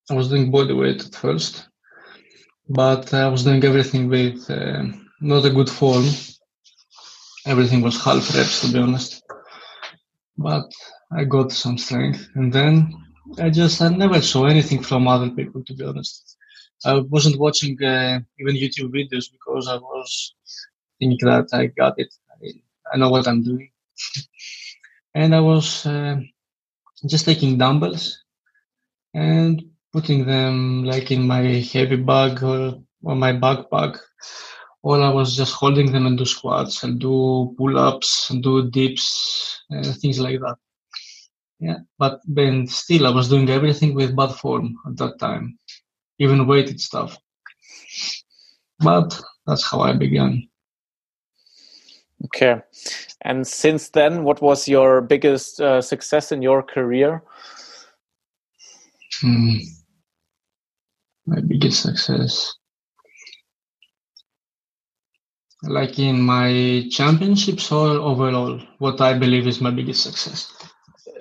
I 0.09 0.13
was 0.13 0.29
doing 0.29 0.51
body 0.51 0.73
weight 0.73 1.05
at 1.05 1.15
first, 1.15 1.69
but 2.69 3.13
I 3.13 3.27
was 3.29 3.43
doing 3.43 3.63
everything 3.63 4.09
with 4.09 4.49
uh, 4.49 4.83
not 5.21 5.45
a 5.45 5.49
good 5.49 5.69
form. 5.69 6.05
Everything 7.45 7.81
was 7.81 8.01
half 8.03 8.35
reps, 8.35 8.61
to 8.61 8.73
be 8.73 8.79
honest. 8.79 9.23
But 10.37 10.69
I 11.11 11.23
got 11.23 11.51
some 11.51 11.77
strength, 11.77 12.27
and 12.35 12.51
then 12.51 12.93
I 13.39 13.49
just 13.49 13.81
I 13.81 13.89
never 13.89 14.21
saw 14.21 14.45
anything 14.45 14.81
from 14.83 15.07
other 15.07 15.29
people, 15.29 15.63
to 15.63 15.73
be 15.73 15.85
honest. 15.85 16.37
I 16.85 16.99
wasn't 16.99 17.39
watching 17.39 17.81
uh, 17.81 18.19
even 18.39 18.55
YouTube 18.55 18.91
videos 18.93 19.31
because 19.31 19.69
I 19.69 19.77
was 19.77 20.33
thinking 21.03 21.27
that 21.27 21.47
I 21.53 21.67
got 21.67 21.95
it. 21.97 22.13
I, 22.93 22.97
know 22.97 23.09
what 23.09 23.27
I'm 23.27 23.43
doing, 23.43 23.69
and 25.15 25.33
I 25.35 25.39
was 25.39 25.85
uh, 25.85 26.17
just 27.07 27.25
taking 27.25 27.57
dumbbells 27.57 28.23
and 29.13 29.63
putting 29.91 30.25
them 30.25 30.83
like 30.83 31.11
in 31.11 31.27
my 31.27 31.41
heavy 31.73 31.95
bag 31.95 32.43
or, 32.43 32.81
or 33.03 33.15
my 33.15 33.33
backpack. 33.33 33.99
Or 34.81 35.01
I 35.01 35.09
was 35.09 35.35
just 35.35 35.53
holding 35.53 35.93
them 35.93 36.05
and 36.07 36.17
do 36.17 36.25
squats 36.25 36.83
and 36.83 36.99
do 36.99 37.55
pull-ups 37.57 38.29
and 38.29 38.43
do 38.43 38.69
dips 38.69 39.63
and 39.69 39.85
things 39.95 40.19
like 40.19 40.41
that. 40.41 40.57
Yeah, 41.59 41.77
but 41.97 42.19
then 42.27 42.67
still 42.67 43.07
I 43.07 43.11
was 43.11 43.29
doing 43.29 43.49
everything 43.49 43.95
with 43.95 44.15
bad 44.15 44.35
form 44.35 44.75
at 44.85 44.97
that 44.97 45.19
time, 45.19 45.57
even 46.19 46.47
weighted 46.47 46.81
stuff. 46.81 47.17
But 48.79 49.17
that's 49.47 49.63
how 49.63 49.79
I 49.79 49.93
began. 49.93 50.49
Okay. 52.25 52.61
And 53.21 53.45
since 53.45 53.89
then, 53.89 54.23
what 54.23 54.41
was 54.41 54.67
your 54.67 55.01
biggest 55.01 55.59
uh, 55.59 55.81
success 55.81 56.31
in 56.31 56.41
your 56.41 56.63
career? 56.63 57.23
Hmm. 59.21 59.57
My 61.25 61.41
biggest 61.41 61.81
success. 61.81 62.53
Like 65.63 65.97
in 65.97 66.21
my 66.21 66.85
championships 66.91 67.71
or 67.71 67.87
overall 67.91 68.59
what 68.79 68.99
i 68.99 69.17
believe 69.17 69.47
is 69.47 69.61
my 69.61 69.71
biggest 69.71 70.03
success. 70.03 70.51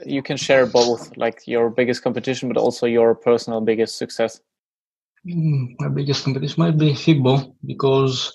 You 0.04 0.20
can 0.20 0.36
share 0.36 0.66
both 0.66 1.16
like 1.16 1.46
your 1.46 1.70
biggest 1.70 2.02
competition 2.02 2.48
but 2.48 2.56
also 2.56 2.86
your 2.86 3.14
personal 3.14 3.60
biggest 3.60 3.98
success. 3.98 4.40
Mm, 5.24 5.76
my 5.78 5.88
biggest 5.88 6.24
competition 6.24 6.56
might 6.58 6.76
be 6.76 6.92
FIBO 6.92 7.54
because 7.64 8.34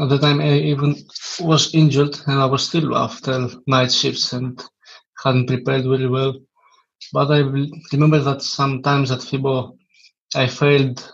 at 0.00 0.08
the 0.08 0.18
time 0.18 0.40
i 0.40 0.52
even 0.72 0.94
was 1.40 1.74
injured 1.74 2.14
and 2.26 2.40
i 2.40 2.46
was 2.46 2.66
still 2.68 2.96
after 2.96 3.48
night 3.66 3.92
shifts 3.92 4.32
and 4.32 4.62
hadn't 5.24 5.46
prepared 5.46 5.84
very 5.84 6.08
well 6.08 6.34
but 7.12 7.30
i 7.30 7.38
remember 7.92 8.20
that 8.20 8.42
sometimes 8.42 9.10
at 9.10 9.20
FIBO 9.20 9.78
I 10.34 10.46
failed 10.46 11.10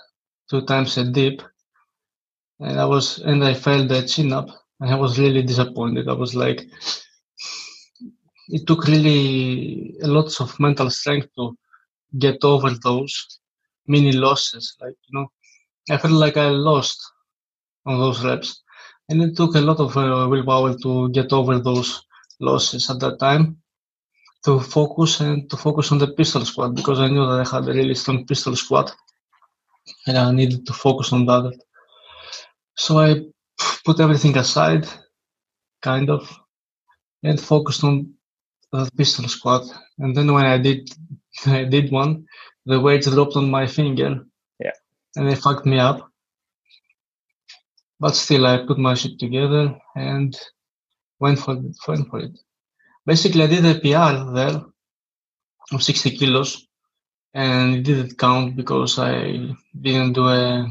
two 0.50 0.62
times 0.62 0.98
a 0.98 1.04
dip, 1.04 1.40
and 2.60 2.80
I 2.80 2.84
was 2.84 3.18
and 3.18 3.44
I 3.44 3.54
failed 3.54 3.88
the 3.88 4.06
chin 4.06 4.32
up, 4.32 4.48
and 4.80 4.90
I 4.90 4.96
was 4.96 5.18
really 5.20 5.42
disappointed. 5.42 6.08
I 6.08 6.14
was 6.14 6.34
like, 6.34 6.66
it 8.48 8.66
took 8.66 8.86
really 8.86 9.94
a 10.02 10.08
lot 10.08 10.40
of 10.40 10.58
mental 10.58 10.90
strength 10.90 11.28
to 11.36 11.56
get 12.18 12.42
over 12.42 12.70
those 12.82 13.40
mini 13.86 14.12
losses. 14.12 14.76
Like 14.80 14.96
you 15.08 15.20
know, 15.20 15.28
I 15.90 15.98
felt 15.98 16.14
like 16.14 16.36
I 16.36 16.48
lost 16.48 17.00
on 17.86 17.98
those 17.98 18.24
reps, 18.24 18.63
and 19.08 19.22
it 19.22 19.36
took 19.36 19.54
a 19.54 19.60
lot 19.60 19.78
of 19.78 19.96
uh, 19.96 20.26
willpower 20.30 20.76
to 20.78 21.10
get 21.10 21.32
over 21.32 21.58
those 21.58 22.04
losses 22.40 22.90
at 22.90 23.00
that 23.00 23.18
time 23.18 23.58
to 24.44 24.60
focus 24.60 25.20
and 25.20 25.48
to 25.50 25.56
focus 25.56 25.90
on 25.92 25.98
the 25.98 26.08
pistol 26.08 26.44
squat 26.44 26.74
because 26.74 27.00
I 27.00 27.08
knew 27.08 27.24
that 27.26 27.46
I 27.46 27.56
had 27.56 27.68
a 27.68 27.72
really 27.72 27.94
strong 27.94 28.26
pistol 28.26 28.54
squat 28.56 28.94
and 30.06 30.18
I 30.18 30.30
needed 30.32 30.66
to 30.66 30.72
focus 30.72 31.12
on 31.12 31.26
that. 31.26 31.58
So 32.76 32.98
I 32.98 33.22
put 33.84 34.00
everything 34.00 34.36
aside, 34.36 34.86
kind 35.82 36.10
of, 36.10 36.30
and 37.22 37.40
focused 37.40 37.84
on 37.84 38.14
the 38.72 38.90
pistol 38.96 39.28
squat. 39.28 39.64
And 39.98 40.14
then 40.14 40.32
when 40.32 40.44
I 40.44 40.58
did, 40.58 40.90
I 41.46 41.64
did 41.64 41.90
one, 41.90 42.26
the 42.66 42.80
weight 42.80 43.04
dropped 43.04 43.36
on 43.36 43.50
my 43.50 43.66
finger. 43.66 44.26
Yeah. 44.58 44.72
And 45.16 45.28
it 45.28 45.36
fucked 45.36 45.66
me 45.66 45.78
up. 45.78 46.10
But 48.00 48.16
still, 48.16 48.46
I 48.46 48.66
put 48.66 48.78
my 48.78 48.94
shit 48.94 49.18
together 49.18 49.76
and 49.94 50.36
went 51.20 51.38
for 51.38 51.54
it. 51.54 51.76
Went 51.86 52.08
for 52.08 52.20
it. 52.20 52.38
Basically, 53.06 53.42
I 53.42 53.46
did 53.46 53.64
a 53.64 53.78
PR 53.80 54.32
there 54.32 54.62
of 55.72 55.82
60 55.82 56.10
kilos 56.16 56.66
and 57.32 57.76
it 57.76 57.82
didn't 57.82 58.18
count 58.18 58.56
because 58.56 58.98
I 58.98 59.48
didn't 59.80 60.12
do 60.12 60.28
a 60.28 60.70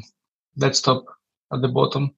dead 0.57 0.75
stop 0.75 1.03
at 1.51 1.62
the 1.62 1.67
bottom. 1.67 2.15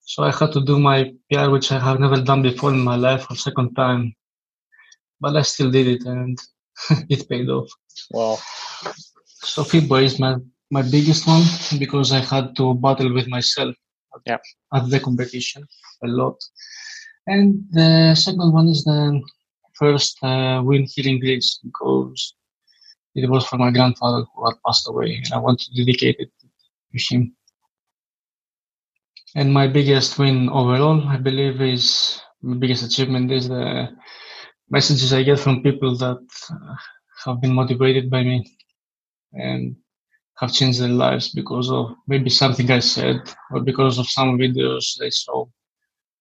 So 0.00 0.22
I 0.22 0.32
had 0.32 0.52
to 0.52 0.64
do 0.64 0.78
my 0.78 1.12
PR, 1.30 1.50
which 1.50 1.70
I 1.70 1.78
have 1.78 2.00
never 2.00 2.20
done 2.20 2.42
before 2.42 2.72
in 2.72 2.80
my 2.80 2.96
life 2.96 3.24
for 3.24 3.34
second 3.34 3.74
time. 3.74 4.14
But 5.20 5.36
I 5.36 5.42
still 5.42 5.70
did 5.70 5.86
it 5.86 6.04
and 6.06 6.38
it 7.08 7.28
paid 7.28 7.48
off. 7.50 7.68
Wow. 8.10 8.38
So 9.26 9.64
FIBO 9.64 10.02
is 10.02 10.18
my, 10.18 10.36
my 10.70 10.82
biggest 10.82 11.26
one 11.26 11.42
because 11.78 12.12
I 12.12 12.20
had 12.20 12.56
to 12.56 12.74
battle 12.74 13.12
with 13.12 13.28
myself 13.28 13.74
yeah. 14.26 14.38
at 14.72 14.88
the 14.90 15.00
competition 15.00 15.66
a 16.04 16.08
lot. 16.08 16.36
And 17.26 17.64
the 17.70 18.14
second 18.14 18.52
one 18.52 18.68
is 18.68 18.84
the 18.84 19.20
first 19.74 20.18
uh, 20.22 20.62
win 20.64 20.86
here 20.88 21.08
in 21.08 21.20
Greece 21.20 21.60
because 21.62 22.34
it 23.14 23.28
was 23.28 23.46
for 23.46 23.58
my 23.58 23.70
grandfather 23.70 24.24
who 24.34 24.46
had 24.46 24.56
passed 24.64 24.88
away, 24.88 25.16
and 25.16 25.32
I 25.32 25.38
want 25.38 25.60
to 25.60 25.74
dedicate 25.74 26.16
it 26.18 26.30
to 26.40 27.14
him. 27.14 27.34
And 29.34 29.52
my 29.52 29.66
biggest 29.66 30.18
win 30.18 30.48
overall, 30.48 31.06
I 31.06 31.16
believe, 31.16 31.60
is 31.60 32.20
my 32.42 32.56
biggest 32.56 32.84
achievement 32.84 33.30
is 33.32 33.48
the 33.48 33.88
messages 34.70 35.12
I 35.12 35.22
get 35.22 35.38
from 35.38 35.62
people 35.62 35.96
that 35.96 36.24
uh, 36.50 36.74
have 37.24 37.40
been 37.40 37.54
motivated 37.54 38.10
by 38.10 38.22
me 38.22 38.58
and 39.32 39.76
have 40.40 40.52
changed 40.52 40.80
their 40.80 40.88
lives 40.88 41.32
because 41.32 41.70
of 41.70 41.94
maybe 42.06 42.30
something 42.30 42.70
I 42.70 42.78
said 42.78 43.20
or 43.50 43.60
because 43.60 43.98
of 43.98 44.08
some 44.08 44.38
videos 44.38 44.98
they 44.98 45.10
saw. 45.10 45.46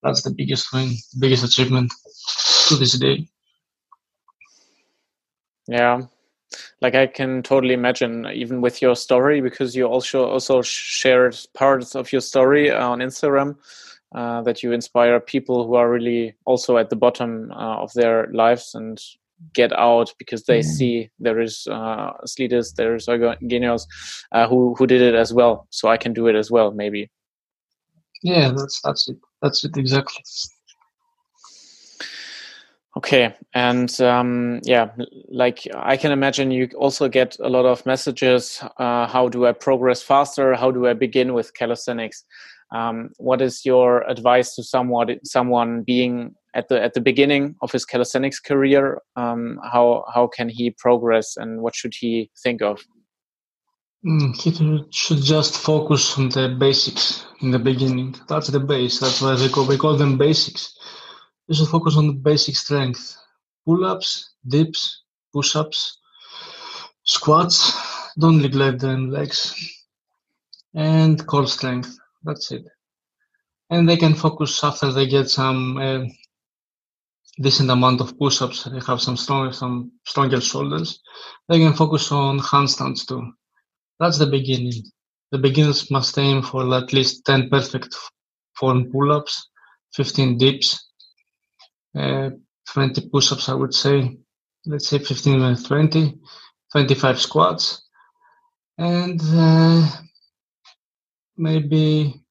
That's 0.04 0.24
the 0.24 0.32
biggest 0.32 0.72
win, 0.74 0.94
biggest 1.20 1.44
achievement 1.44 1.92
to 2.68 2.76
this 2.76 2.98
day. 2.98 3.28
Yeah, 5.68 6.04
like 6.82 6.96
I 6.96 7.08
can 7.08 7.44
totally 7.44 7.74
imagine, 7.74 8.26
even 8.28 8.62
with 8.62 8.82
your 8.82 8.96
story, 8.96 9.42
because 9.42 9.76
you 9.76 9.86
also 9.86 10.26
also 10.26 10.62
shared 10.62 11.38
parts 11.54 11.96
of 11.96 12.12
your 12.12 12.22
story 12.22 12.72
on 12.72 13.00
Instagram. 13.00 13.58
Uh, 14.16 14.42
that 14.42 14.64
you 14.64 14.72
inspire 14.72 15.20
people 15.20 15.68
who 15.68 15.76
are 15.76 15.92
really 15.92 16.34
also 16.46 16.78
at 16.78 16.90
the 16.90 16.96
bottom 16.96 17.52
uh, 17.52 17.76
of 17.76 17.92
their 17.92 18.28
lives 18.28 18.74
and 18.74 19.02
get 19.54 19.72
out 19.78 20.14
because 20.18 20.44
they 20.44 20.60
mm. 20.60 20.66
see 20.66 21.10
there 21.20 21.40
is 21.40 21.68
uh, 21.70 22.14
Slidis, 22.26 22.76
there 22.76 22.96
is 22.96 23.08
Genios 23.08 23.88
uh, 24.32 24.48
who 24.48 24.76
who 24.78 24.88
did 24.88 25.02
it 25.02 25.16
as 25.16 25.34
well. 25.34 25.68
So 25.70 25.90
I 25.90 25.98
can 25.98 26.14
do 26.14 26.28
it 26.28 26.36
as 26.36 26.52
well, 26.52 26.72
maybe. 26.72 27.10
Yeah, 28.24 28.52
that's 28.56 28.82
that's 28.84 29.10
it. 29.10 29.18
That's 29.42 29.64
it 29.64 29.78
exactly. 29.78 30.24
Okay, 32.98 33.36
and 33.54 34.02
um, 34.02 34.60
yeah, 34.64 34.90
like 35.30 35.68
I 35.76 35.98
can 35.98 36.12
imagine, 36.12 36.50
you 36.50 36.68
also 36.76 37.08
get 37.08 37.38
a 37.40 37.48
lot 37.48 37.66
of 37.66 37.86
messages. 37.86 38.60
Uh, 38.80 39.06
how 39.06 39.30
do 39.30 39.46
I 39.46 39.52
progress 39.52 40.02
faster? 40.02 40.56
How 40.56 40.72
do 40.72 40.88
I 40.88 40.94
begin 40.94 41.36
with 41.36 41.54
calisthenics? 41.54 42.26
Um, 42.72 43.12
what 43.18 43.40
is 43.40 43.64
your 43.66 44.02
advice 44.10 44.56
to 44.56 44.64
someone 44.64 45.20
someone 45.24 45.84
being 45.84 46.34
at 46.58 46.68
the 46.70 46.78
at 46.82 46.94
the 46.94 47.02
beginning 47.02 47.56
of 47.62 47.72
his 47.72 47.86
calisthenics 47.86 48.40
career? 48.40 49.02
Um, 49.16 49.60
how 49.64 50.04
how 50.14 50.28
can 50.28 50.50
he 50.50 50.72
progress, 50.72 51.38
and 51.38 51.62
what 51.62 51.76
should 51.76 51.94
he 51.94 52.30
think 52.44 52.62
of? 52.62 52.84
Mm, 54.06 54.36
he 54.36 54.50
should 54.92 55.24
just 55.24 55.58
focus 55.58 56.18
on 56.18 56.30
the 56.30 56.56
basics 56.60 57.26
in 57.42 57.52
the 57.52 57.60
beginning. 57.60 58.16
That's 58.28 58.48
the 58.48 58.60
base. 58.60 59.00
That's 59.00 59.22
why 59.22 59.36
they 59.36 59.50
call, 59.50 59.68
we 59.68 59.78
call 59.78 59.98
them 59.98 60.18
basics 60.18 60.78
you 61.48 61.56
should 61.56 61.68
focus 61.68 61.96
on 61.96 62.08
the 62.08 62.14
basic 62.14 62.56
strength 62.56 63.18
pull-ups 63.66 64.34
dips 64.48 65.04
push-ups 65.34 66.00
squats 67.04 67.58
don't 68.20 68.42
neglect 68.42 68.80
the 68.80 68.98
legs 68.98 69.42
and 70.74 71.26
core 71.26 71.48
strength 71.48 71.98
that's 72.24 72.52
it 72.52 72.66
and 73.70 73.88
they 73.88 73.98
can 73.98 74.14
focus 74.14 74.64
after 74.64 74.92
they 74.92 75.08
get 75.08 75.30
some 75.30 75.78
uh, 75.78 76.04
decent 77.40 77.70
amount 77.70 78.02
of 78.02 78.18
push-ups 78.18 78.64
they 78.66 78.80
have 78.88 79.02
some 79.02 79.18
stronger 79.18 79.52
some 79.52 79.92
stronger 80.06 80.42
shoulders 80.42 81.00
they 81.50 81.60
can 81.60 81.74
focus 81.74 82.12
on 82.12 82.40
handstands 82.40 83.08
too 83.08 83.24
that's 84.00 84.18
the 84.18 84.26
beginning 84.26 84.84
the 85.32 85.38
beginners 85.38 85.92
must 85.92 86.18
aim 86.18 86.42
for 86.42 86.74
at 86.74 86.94
least 86.94 87.26
10 87.26 87.50
perfect 87.50 87.96
form 88.56 88.90
pull-ups 88.92 89.50
15 89.94 90.38
dips 90.38 90.88
uh, 91.98 92.30
20 92.74 93.10
push-ups, 93.10 93.50
I 93.50 93.54
would 93.54 93.74
say. 93.74 94.18
Let's 94.66 94.88
say 94.88 95.00
15 95.00 95.42
and 95.42 95.66
20, 95.66 96.20
25 96.72 97.22
squats, 97.22 97.84
and 98.78 99.20
uh, 99.24 99.88
maybe 101.38 102.22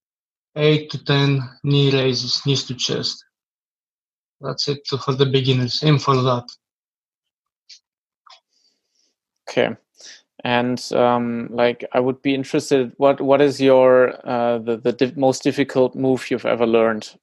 8 0.54 0.90
to 0.90 1.04
10 1.04 1.58
knee 1.64 1.90
raises, 1.90 2.44
knees 2.44 2.64
to 2.64 2.74
chest. 2.74 3.24
That's 4.40 4.68
it 4.68 4.86
for 4.86 5.14
the 5.14 5.26
beginners. 5.26 5.82
Aim 5.82 5.98
for 5.98 6.16
that. 6.16 6.44
Okay. 9.48 9.76
And 10.44 10.80
um, 10.92 11.48
like, 11.50 11.84
I 11.92 12.00
would 12.00 12.20
be 12.22 12.34
interested. 12.34 12.92
What 12.98 13.20
what 13.20 13.40
is 13.40 13.60
your 13.60 14.14
uh, 14.28 14.58
the 14.58 14.76
the 14.76 14.92
di 14.92 15.12
most 15.16 15.42
difficult 15.42 15.94
move 15.94 16.30
you've 16.30 16.46
ever 16.46 16.66
learned 16.66 17.16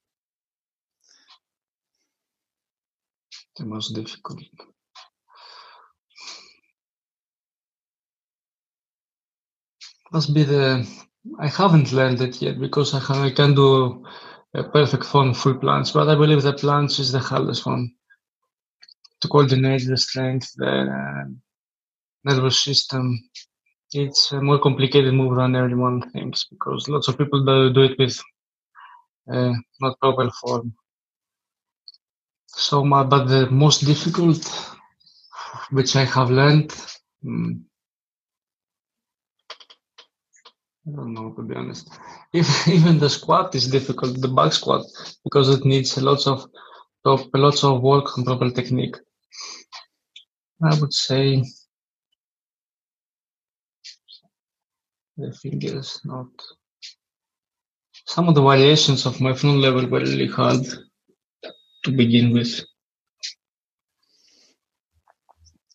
the 3.58 3.65
most 3.65 3.93
difficult. 3.93 4.39
Must 10.12 10.34
be 10.34 10.43
the. 10.43 10.88
I 11.39 11.47
haven't 11.47 11.93
learned 11.93 12.21
it 12.21 12.41
yet 12.41 12.60
because 12.60 12.93
I, 12.93 12.99
can, 12.99 13.15
I 13.15 13.32
can 13.32 13.56
do 13.56 14.06
a 14.55 14.63
perfect 14.63 15.05
form 15.05 15.33
full 15.33 15.55
planche, 15.55 15.93
but 15.93 16.09
I 16.09 16.15
believe 16.15 16.43
the 16.43 16.53
planche 16.53 16.99
is 16.99 17.11
the 17.11 17.19
hardest 17.19 17.65
one 17.65 17.91
to 19.21 19.27
coordinate 19.27 19.87
the 19.87 19.97
strength, 19.97 20.51
the 20.55 21.35
nervous 22.23 22.63
system. 22.63 23.19
It's 23.91 24.31
a 24.31 24.41
more 24.41 24.59
complicated 24.59 25.13
move 25.13 25.35
than 25.37 25.55
everyone 25.55 26.09
thinks 26.11 26.45
because 26.45 26.87
lots 26.89 27.07
of 27.07 27.17
people 27.17 27.45
do, 27.45 27.73
do 27.73 27.81
it 27.83 27.97
with 27.99 28.19
uh, 29.31 29.53
not 29.81 29.99
proper 29.99 30.29
form. 30.41 30.73
So, 32.47 32.83
my, 32.83 33.03
but 33.03 33.25
the 33.25 33.49
most 33.49 33.85
difficult, 33.85 34.45
which 35.71 35.95
I 35.95 36.05
have 36.05 36.29
learned, 36.29 36.71
hmm, 37.23 37.53
I 40.85 40.91
don't 40.91 41.13
know 41.13 41.31
to 41.33 41.41
be 41.43 41.55
honest. 41.55 41.89
If, 42.33 42.67
even 42.67 42.99
the 42.99 43.09
squat 43.09 43.55
is 43.55 43.67
difficult, 43.67 44.19
the 44.19 44.27
back 44.27 44.53
squat, 44.53 44.85
because 45.23 45.49
it 45.49 45.65
needs 45.65 45.97
a 45.97 46.01
lot 46.01 46.25
of 46.27 46.47
lots 47.05 47.63
of 47.63 47.81
work 47.81 48.05
and 48.17 48.25
proper 48.25 48.49
technique. 48.49 48.95
I 50.61 50.79
would 50.79 50.93
say 50.93 51.43
the 55.17 55.31
fingers 55.33 55.99
not. 56.05 56.27
Some 58.05 58.27
of 58.27 58.35
the 58.35 58.41
variations 58.41 59.05
of 59.05 59.21
my 59.21 59.33
front 59.33 59.59
lever 59.59 59.87
were 59.87 59.99
really 59.99 60.27
hard 60.27 60.65
to 61.83 61.91
begin 61.91 62.33
with. 62.33 62.61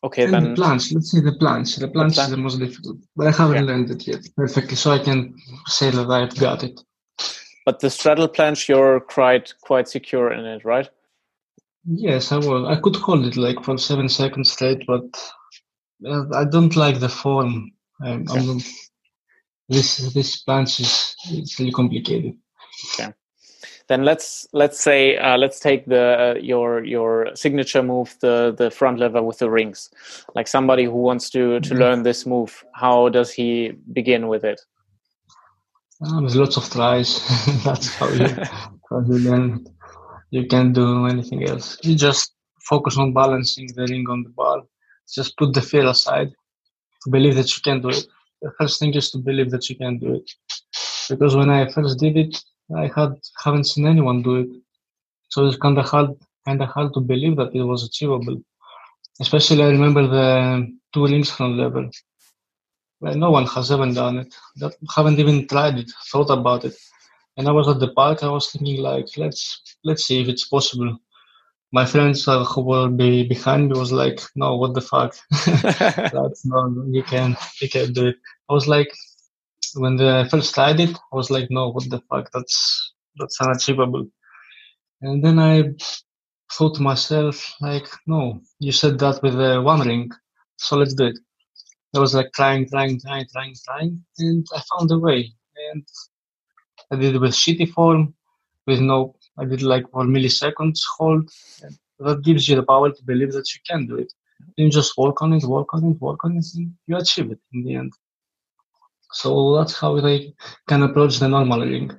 Okay, 0.05 0.25
and 0.25 0.35
then 0.35 0.55
the 0.55 0.61
planche. 0.61 0.95
Let's 0.95 1.11
say 1.11 1.21
the 1.21 1.33
planche. 1.33 1.81
The 1.81 1.89
planche 1.89 2.17
the 2.17 2.23
is 2.23 2.31
the 2.31 2.37
most 2.37 2.59
difficult, 2.59 2.99
but 3.17 3.27
I 3.27 3.33
haven't 3.33 3.57
yeah. 3.57 3.63
learned 3.63 3.91
it 3.91 4.07
yet 4.07 4.21
perfectly, 4.37 4.77
so 4.77 4.93
I 4.93 5.01
can 5.01 5.35
say 5.67 5.91
that 5.91 6.09
I've 6.09 6.39
got 6.39 6.63
it. 6.63 6.81
But 7.67 7.81
the 7.81 7.91
straddle 7.91 8.29
planche, 8.29 8.69
you're 8.69 9.01
quite 9.01 9.55
quite 9.61 9.89
secure 9.89 10.33
in 10.33 10.45
it, 10.45 10.65
right? 10.65 10.89
Yes, 11.85 12.31
I 12.31 12.37
was. 12.37 12.69
I 12.69 12.81
could 12.81 12.97
hold 12.97 13.27
it 13.27 13.37
like 13.37 13.65
for 13.65 13.77
seven 13.77 14.09
seconds 14.09 14.53
straight, 14.53 14.87
but 14.87 15.33
uh, 16.07 16.25
I 16.33 16.45
don't 16.45 16.77
like 16.77 17.01
the 17.01 17.09
form. 17.09 17.73
Um, 18.05 18.25
okay. 18.31 18.65
this 19.69 19.97
this 20.15 20.45
planche 20.45 20.81
is 20.81 21.17
it's 21.31 21.59
really 21.59 21.73
complicated. 21.73 22.37
Okay 22.95 23.13
then 23.89 24.05
let's 24.05 24.47
let's 24.53 24.81
say 24.81 25.17
uh, 25.17 25.37
let's 25.37 25.61
take 25.61 25.87
the 25.87 26.35
uh, 26.37 26.39
your 26.41 26.85
your 26.85 27.35
signature 27.35 27.83
move 27.83 28.17
the 28.21 28.55
the 28.57 28.71
front 28.71 28.99
lever 28.99 29.23
with 29.23 29.39
the 29.39 29.51
rings. 29.51 29.91
Like 30.35 30.49
somebody 30.49 30.85
who 30.85 30.97
wants 30.97 31.31
to 31.31 31.61
to 31.61 31.69
mm-hmm. 31.69 31.79
learn 31.79 32.03
this 32.03 32.27
move 32.27 32.65
how 32.75 33.09
does 33.09 33.33
he 33.33 33.73
begin 33.93 34.29
with 34.29 34.45
it? 34.45 34.61
Oh, 36.05 36.21
there's 36.21 36.37
lots 36.37 36.57
of 36.57 36.71
tries. 36.71 37.19
That's 37.65 37.95
how 37.95 38.09
you, 38.09 38.29
how 38.91 39.01
you 39.01 39.19
learn 39.19 39.67
you 40.31 40.47
can't 40.47 40.75
do 40.75 41.07
anything 41.07 41.49
else. 41.49 41.79
You 41.83 41.97
just 41.97 42.35
focus 42.63 42.99
on 42.99 43.15
balancing 43.15 43.69
the 43.75 43.87
ring 43.87 44.07
on 44.09 44.23
the 44.23 44.29
ball. 44.29 44.69
Just 45.13 45.37
put 45.39 45.55
the 45.55 45.63
fear 45.63 45.87
aside 45.87 46.31
believe 47.11 47.37
that 47.37 47.55
you 47.57 47.63
can 47.63 47.81
do 47.81 47.89
it. 47.91 48.07
The 48.43 48.53
first 48.59 48.79
thing 48.79 48.95
is 48.95 49.11
to 49.13 49.19
believe 49.19 49.51
that 49.51 49.69
you 49.69 49.77
can 49.77 49.99
do 49.99 50.15
it. 50.15 50.31
Because 51.09 51.35
when 51.37 51.51
i 51.51 51.69
first 51.71 51.99
did 51.99 52.17
it 52.17 52.43
I 52.77 52.91
had 52.95 53.15
haven't 53.43 53.65
seen 53.65 53.87
anyone 53.87 54.23
do 54.23 54.37
it, 54.37 54.49
so 55.29 55.47
it's 55.47 55.57
kind 55.57 55.79
of 55.79 55.87
hard, 55.87 56.11
kind 56.47 56.63
of 56.63 56.69
hard 56.69 56.93
to 56.95 57.01
believe 57.01 57.37
that 57.37 57.55
it 57.55 57.63
was 57.63 57.85
achievable. 57.85 58.43
Especially, 59.21 59.63
I 59.63 59.69
remember 59.69 60.07
the 60.07 60.77
two 60.93 61.07
rings 61.07 61.31
front 61.31 61.57
lever. 61.57 61.91
Well, 63.01 63.15
no 63.15 63.31
one 63.31 63.47
has 63.47 63.71
ever 63.71 63.91
done 63.93 64.19
it. 64.19 64.35
That 64.57 64.75
haven't 64.95 65.19
even 65.19 65.47
tried 65.47 65.79
it, 65.79 65.91
thought 66.11 66.31
about 66.31 66.65
it. 66.65 66.77
And 67.37 67.49
I 67.49 67.53
was 67.53 67.69
at 67.69 67.79
the 67.79 67.93
park. 67.93 68.23
I 68.23 68.29
was 68.31 68.51
thinking, 68.51 68.81
like, 68.83 69.07
let's 69.17 69.63
let's 69.85 70.05
see 70.05 70.21
if 70.21 70.29
it's 70.29 70.47
possible. 70.49 70.99
My 71.73 71.87
friends 71.87 72.27
uh, 72.27 72.45
who 72.45 72.63
were 72.63 72.89
be 72.89 73.27
behind 73.29 73.71
me 73.71 73.79
was 73.79 73.93
like, 73.93 74.21
no, 74.35 74.57
what 74.57 74.75
the 74.75 74.81
fuck? 74.81 75.17
That's 76.13 76.45
no, 76.45 76.85
you 76.91 77.03
can 77.03 77.37
you 77.61 77.69
can 77.69 77.93
do 77.93 78.09
it. 78.09 78.17
I 78.51 78.53
was 78.55 78.67
like, 78.67 78.93
when 79.75 80.01
I 80.01 80.29
first 80.29 80.55
tried 80.55 80.81
it, 80.81 80.97
I 81.13 81.17
was 81.17 81.31
like, 81.31 81.49
no, 81.51 81.71
what 81.71 81.89
the 81.89 82.01
fuck? 82.11 82.31
That's 82.33 82.93
that's 83.17 83.41
unachievable. 83.41 84.07
And 85.01 85.25
then 85.25 85.39
I 85.39 85.75
thought 86.53 86.77
to 86.77 86.83
myself, 86.83 87.55
like, 87.61 87.87
no, 88.07 88.41
you 88.59 88.73
said 88.73 88.99
that 88.99 89.23
with 89.23 89.35
the 89.35 89.61
one 89.63 89.87
ring, 89.87 90.11
so 90.57 90.77
let's 90.77 90.95
do 90.95 91.07
it. 91.07 91.19
I 91.95 92.01
was 92.01 92.15
like 92.15 92.33
trying, 92.35 92.69
trying, 92.69 93.01
trying, 93.01 93.27
trying, 93.33 93.55
trying, 93.65 94.05
and 94.19 94.47
I 94.55 94.63
found 94.71 94.91
a 94.91 94.99
way. 94.99 95.33
And 95.71 95.87
I 96.91 96.97
did 96.97 97.15
it 97.15 97.21
with 97.21 97.33
shitty 97.33 97.71
form, 97.73 98.15
with 98.67 98.81
no, 98.81 99.17
I 99.39 99.45
did 99.45 99.63
like 99.63 99.91
for 99.91 100.05
milliseconds 100.05 100.81
hold. 100.97 101.31
that 101.99 102.23
gives 102.23 102.49
you 102.49 102.57
the 102.57 102.63
power 102.63 102.91
to 102.91 103.05
believe 103.05 103.33
that 103.33 103.53
you 103.55 103.61
can 103.69 103.87
do 103.87 103.97
it. 103.97 104.13
You 104.57 104.71
just 104.71 104.97
work 104.97 105.23
on 105.23 105.33
it, 105.33 105.45
work 105.45 105.75
on 105.75 105.85
it, 105.85 106.01
work 106.01 106.25
on 106.25 106.37
it, 106.37 106.47
and 106.55 106.75
you 106.87 106.97
achieve 106.97 107.31
it 107.33 107.41
in 107.53 107.65
the 107.65 107.75
end. 107.75 107.93
So 109.13 109.57
that's 109.57 109.79
how 109.79 110.01
they 110.01 110.35
can 110.69 110.83
approach 110.83 111.19
the 111.19 111.29
normal 111.29 111.61
ring. 111.61 111.91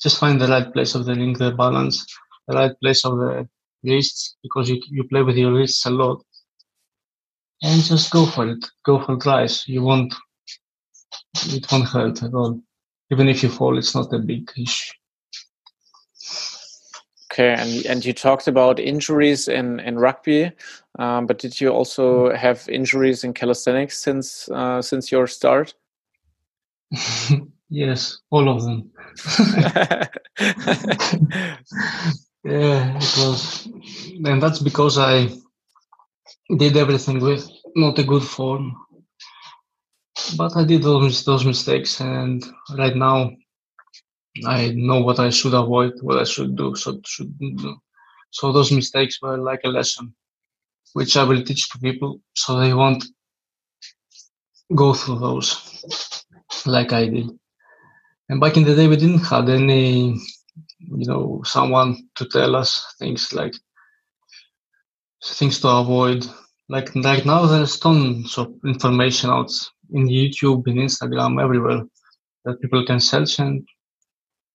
Just 0.00 0.18
find 0.18 0.40
the 0.40 0.48
right 0.48 0.72
place 0.72 0.94
of 0.94 1.04
the 1.04 1.14
ring, 1.14 1.34
the 1.34 1.52
balance, 1.52 2.06
the 2.48 2.54
right 2.54 2.72
place 2.80 3.04
of 3.04 3.18
the 3.18 3.48
wrists, 3.82 4.36
because 4.42 4.68
you, 4.70 4.82
you 4.90 5.04
play 5.04 5.22
with 5.22 5.36
your 5.36 5.52
wrists 5.52 5.84
a 5.86 5.90
lot. 5.90 6.24
And 7.62 7.82
just 7.82 8.10
go 8.10 8.26
for 8.26 8.48
it. 8.48 8.64
Go 8.84 9.02
for 9.02 9.16
tries. 9.16 9.66
You 9.68 9.82
won't, 9.82 10.14
it 11.46 11.70
won't 11.70 11.88
hurt 11.88 12.22
at 12.22 12.34
all. 12.34 12.60
Even 13.10 13.28
if 13.28 13.42
you 13.42 13.48
fall, 13.48 13.78
it's 13.78 13.94
not 13.94 14.12
a 14.12 14.18
big 14.18 14.50
issue. 14.56 14.92
Okay, 17.32 17.52
and 17.52 17.84
and 17.86 18.04
you 18.04 18.12
talked 18.12 18.46
about 18.46 18.78
injuries 18.78 19.48
in 19.48 19.80
in 19.80 19.98
rugby, 19.98 20.52
um, 21.00 21.26
but 21.26 21.38
did 21.38 21.60
you 21.60 21.70
also 21.70 22.32
have 22.32 22.68
injuries 22.68 23.24
in 23.24 23.34
calisthenics 23.34 23.98
since 23.98 24.48
uh, 24.50 24.80
since 24.80 25.10
your 25.10 25.26
start? 25.26 25.74
yes, 27.68 28.18
all 28.30 28.48
of 28.48 28.62
them. 28.64 28.90
yeah, 32.44 32.96
it 32.96 33.14
was 33.18 33.68
and 34.24 34.42
that's 34.42 34.58
because 34.60 34.98
I 34.98 35.28
did 36.58 36.76
everything 36.76 37.20
with 37.20 37.48
not 37.76 37.98
a 37.98 38.04
good 38.04 38.22
form. 38.22 38.76
But 40.36 40.56
I 40.56 40.64
did 40.64 40.82
those 40.82 41.24
those 41.24 41.44
mistakes, 41.44 42.00
and 42.00 42.42
right 42.78 42.96
now 42.96 43.30
I 44.46 44.72
know 44.74 45.00
what 45.00 45.18
I 45.20 45.30
should 45.30 45.54
avoid, 45.54 45.94
what 46.02 46.18
I 46.18 46.24
should 46.24 46.56
do, 46.56 46.74
so 46.76 47.00
shouldn't 47.04 47.58
do. 47.58 47.76
So 48.30 48.52
those 48.52 48.72
mistakes 48.72 49.20
were 49.22 49.38
like 49.38 49.60
a 49.64 49.68
lesson, 49.68 50.14
which 50.94 51.16
I 51.16 51.24
will 51.24 51.42
teach 51.44 51.70
to 51.70 51.78
people, 51.78 52.20
so 52.34 52.58
they 52.58 52.74
won't 52.74 53.04
go 54.74 54.94
through 54.94 55.18
those 55.18 56.23
like 56.66 56.92
I 56.92 57.06
did. 57.06 57.30
And 58.28 58.40
back 58.40 58.56
in 58.56 58.64
the 58.64 58.74
day, 58.74 58.88
we 58.88 58.96
didn't 58.96 59.24
have 59.24 59.48
any, 59.48 60.14
you 60.78 61.06
know, 61.06 61.42
someone 61.44 62.08
to 62.16 62.26
tell 62.26 62.56
us 62.56 62.94
things 62.98 63.32
like 63.32 63.54
things 65.24 65.60
to 65.60 65.68
avoid. 65.68 66.26
Like 66.68 66.94
right 66.94 67.24
now, 67.24 67.46
there's 67.46 67.78
tons 67.78 68.38
of 68.38 68.54
information 68.64 69.30
out 69.30 69.52
in 69.92 70.08
YouTube, 70.08 70.66
in 70.66 70.76
Instagram, 70.76 71.42
everywhere 71.42 71.82
that 72.44 72.60
people 72.60 72.84
can 72.86 73.00
search 73.00 73.38
and 73.38 73.66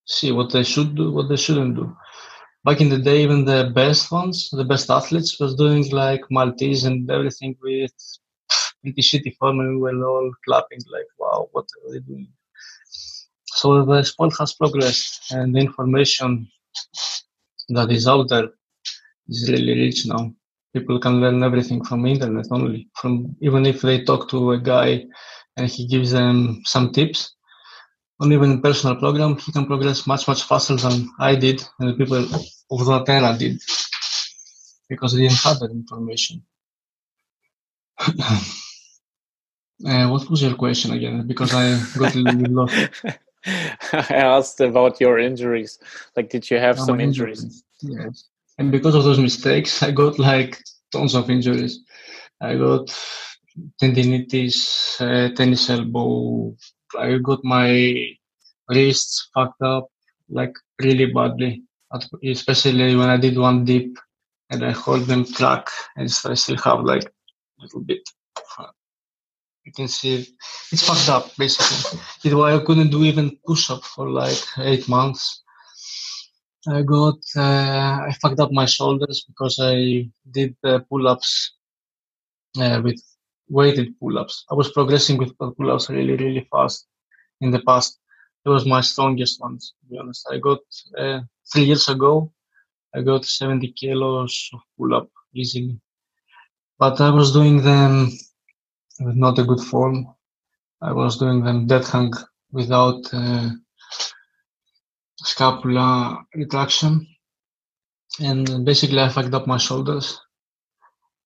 see 0.06 0.32
what 0.32 0.52
they 0.52 0.64
should 0.64 0.96
do, 0.96 1.12
what 1.12 1.30
they 1.30 1.38
shouldn't 1.38 1.76
do. 1.76 1.96
Back 2.66 2.82
in 2.82 2.90
the 2.90 2.98
day, 2.98 3.24
even 3.24 3.46
the 3.46 3.72
best 3.74 4.12
ones, 4.12 4.50
the 4.52 4.66
best 4.66 4.90
athletes, 4.90 5.40
was 5.40 5.56
doing 5.56 5.90
like 5.92 6.22
Maltese 6.30 6.86
and 6.86 7.10
everything 7.10 7.56
with 7.62 7.94
form, 9.40 9.60
and 9.60 9.82
we 9.82 9.94
were 9.94 10.08
all 10.08 10.32
clapping 10.46 10.80
like, 10.92 11.10
"Wow, 11.18 11.50
what 11.52 11.66
are 11.66 11.92
they 11.92 12.00
doing?" 12.00 12.28
So 13.46 13.86
the 13.86 14.04
sport 14.04 14.34
has 14.40 14.54
progressed, 14.54 15.32
and 15.32 15.56
the 15.56 15.60
information 15.60 16.50
that 17.70 17.92
is 17.92 18.08
out 18.08 18.30
there 18.30 18.50
is 19.28 19.50
really 19.50 19.76
rich 19.80 20.06
now. 20.06 20.34
People 20.74 21.00
can 21.00 21.20
learn 21.20 21.44
everything 21.44 21.84
from 21.84 22.06
internet 22.06 22.48
only. 22.52 22.90
From 22.96 23.36
even 23.42 23.66
if 23.66 23.82
they 23.82 24.04
talk 24.04 24.30
to 24.30 24.52
a 24.52 24.60
guy 24.60 25.06
and 25.58 25.68
he 25.68 25.88
gives 25.88 26.12
them 26.12 26.62
some 26.66 26.92
tips, 26.92 27.36
or 28.20 28.32
even 28.32 28.62
personal 28.62 28.96
program, 28.96 29.38
he 29.38 29.52
can 29.52 29.66
progress 29.66 30.06
much 30.06 30.28
much 30.28 30.44
faster 30.44 30.76
than 30.76 31.10
I 31.20 31.36
did 31.36 31.64
and 31.80 31.90
the 31.90 31.94
people 31.94 32.18
of 32.72 32.86
that 32.88 33.10
era 33.10 33.36
did 33.38 33.62
because 34.90 35.14
they 35.14 35.22
didn't 35.22 35.44
have 35.44 35.60
that 35.60 35.72
information. 35.72 36.44
uh, 39.86 40.08
what 40.10 40.30
was 40.30 40.42
your 40.42 40.56
question 40.56 40.92
again? 40.92 41.26
Because 41.28 41.54
I 41.54 41.80
got 41.98 42.16
a 42.16 42.20
little 42.20 42.54
lost. 42.54 43.02
I 43.94 44.16
asked 44.16 44.60
about 44.60 45.00
your 45.00 45.18
injuries. 45.20 45.80
Like, 46.16 46.30
did 46.30 46.50
you 46.50 46.58
have 46.58 46.80
oh, 46.80 46.86
some 46.86 47.00
injuries? 47.00 47.44
injuries? 47.44 47.64
Yes. 47.82 48.24
And 48.58 48.72
because 48.72 48.96
of 48.96 49.06
those 49.06 49.20
mistakes, 49.20 49.82
I 49.82 49.92
got 49.92 50.20
like 50.20 50.62
tons 50.92 51.16
of 51.16 51.30
injuries. 51.30 51.80
I 52.42 52.56
got 52.56 52.88
tendinitis, 53.82 55.00
uh, 55.00 55.34
tennis 55.34 55.70
elbow. 55.70 56.56
I 56.98 57.18
got 57.18 57.44
my 57.44 58.10
wrists 58.68 59.30
fucked 59.34 59.62
up 59.62 59.88
like 60.30 60.54
really 60.82 61.06
badly, 61.06 61.64
especially 62.24 62.96
when 62.96 63.10
I 63.10 63.18
did 63.18 63.38
one 63.38 63.66
dip 63.66 63.98
and 64.50 64.66
I 64.66 64.72
hold 64.72 65.04
them 65.04 65.26
crack 65.26 65.68
and 65.96 66.14
I 66.26 66.34
still 66.34 66.58
have 66.58 66.82
like 66.82 67.04
a 67.06 67.64
little 67.64 67.82
bit 67.82 68.02
you 69.70 69.74
can 69.80 69.88
see 69.88 70.14
it's 70.72 70.84
fucked 70.88 71.10
up 71.10 71.26
basically. 71.38 72.00
It 72.26 72.34
why 72.36 72.56
I 72.56 72.60
couldn't 72.66 72.90
do 72.90 73.04
even 73.04 73.38
push 73.46 73.70
up 73.70 73.84
for 73.84 74.10
like 74.10 74.42
eight 74.58 74.86
months. 74.90 75.44
I 76.68 76.82
got 76.82 77.20
uh, 77.36 77.96
I 78.10 78.12
fucked 78.22 78.40
up 78.40 78.52
my 78.52 78.66
shoulders 78.66 79.18
because 79.30 79.56
I 79.62 80.10
did 80.38 80.56
the 80.64 80.74
pull 80.90 81.08
ups 81.08 81.32
uh, 82.60 82.82
with 82.84 83.00
weighted 83.48 83.90
pull 84.00 84.18
ups. 84.18 84.46
I 84.52 84.56
was 84.56 84.72
progressing 84.72 85.18
with 85.20 85.38
pull 85.38 85.72
ups 85.72 85.90
really 85.90 86.16
really 86.24 86.48
fast 86.52 86.88
in 87.42 87.52
the 87.52 87.62
past. 87.70 88.00
It 88.46 88.50
was 88.50 88.66
my 88.66 88.82
strongest 88.82 89.40
ones 89.40 89.74
to 89.78 89.84
be 89.90 90.00
honest. 90.00 90.28
I 90.32 90.38
got 90.40 90.62
uh, 90.98 91.20
three 91.52 91.66
years 91.70 91.88
ago. 91.90 92.32
I 92.96 93.02
got 93.04 93.24
70 93.24 93.72
kilos 93.74 94.50
of 94.54 94.62
pull 94.76 94.96
up 94.96 95.10
easily, 95.36 95.80
but 96.80 97.00
I 97.00 97.12
was 97.12 97.32
doing 97.32 97.62
them 97.62 98.10
with 99.00 99.16
not 99.16 99.40
a 99.40 99.44
good 99.44 99.62
form. 99.62 100.08
I 100.82 100.92
was 100.92 101.18
doing 101.18 101.44
them 101.44 101.68
dead 101.68 101.86
hang 101.86 102.14
without 102.52 103.02
uh, 103.14 103.50
scapula 105.18 106.24
retraction. 106.36 107.08
And 108.22 108.66
basically 108.66 109.00
I 109.00 109.10
fucked 109.10 109.34
up 109.34 109.48
my 109.48 109.58
shoulders. 109.58 110.20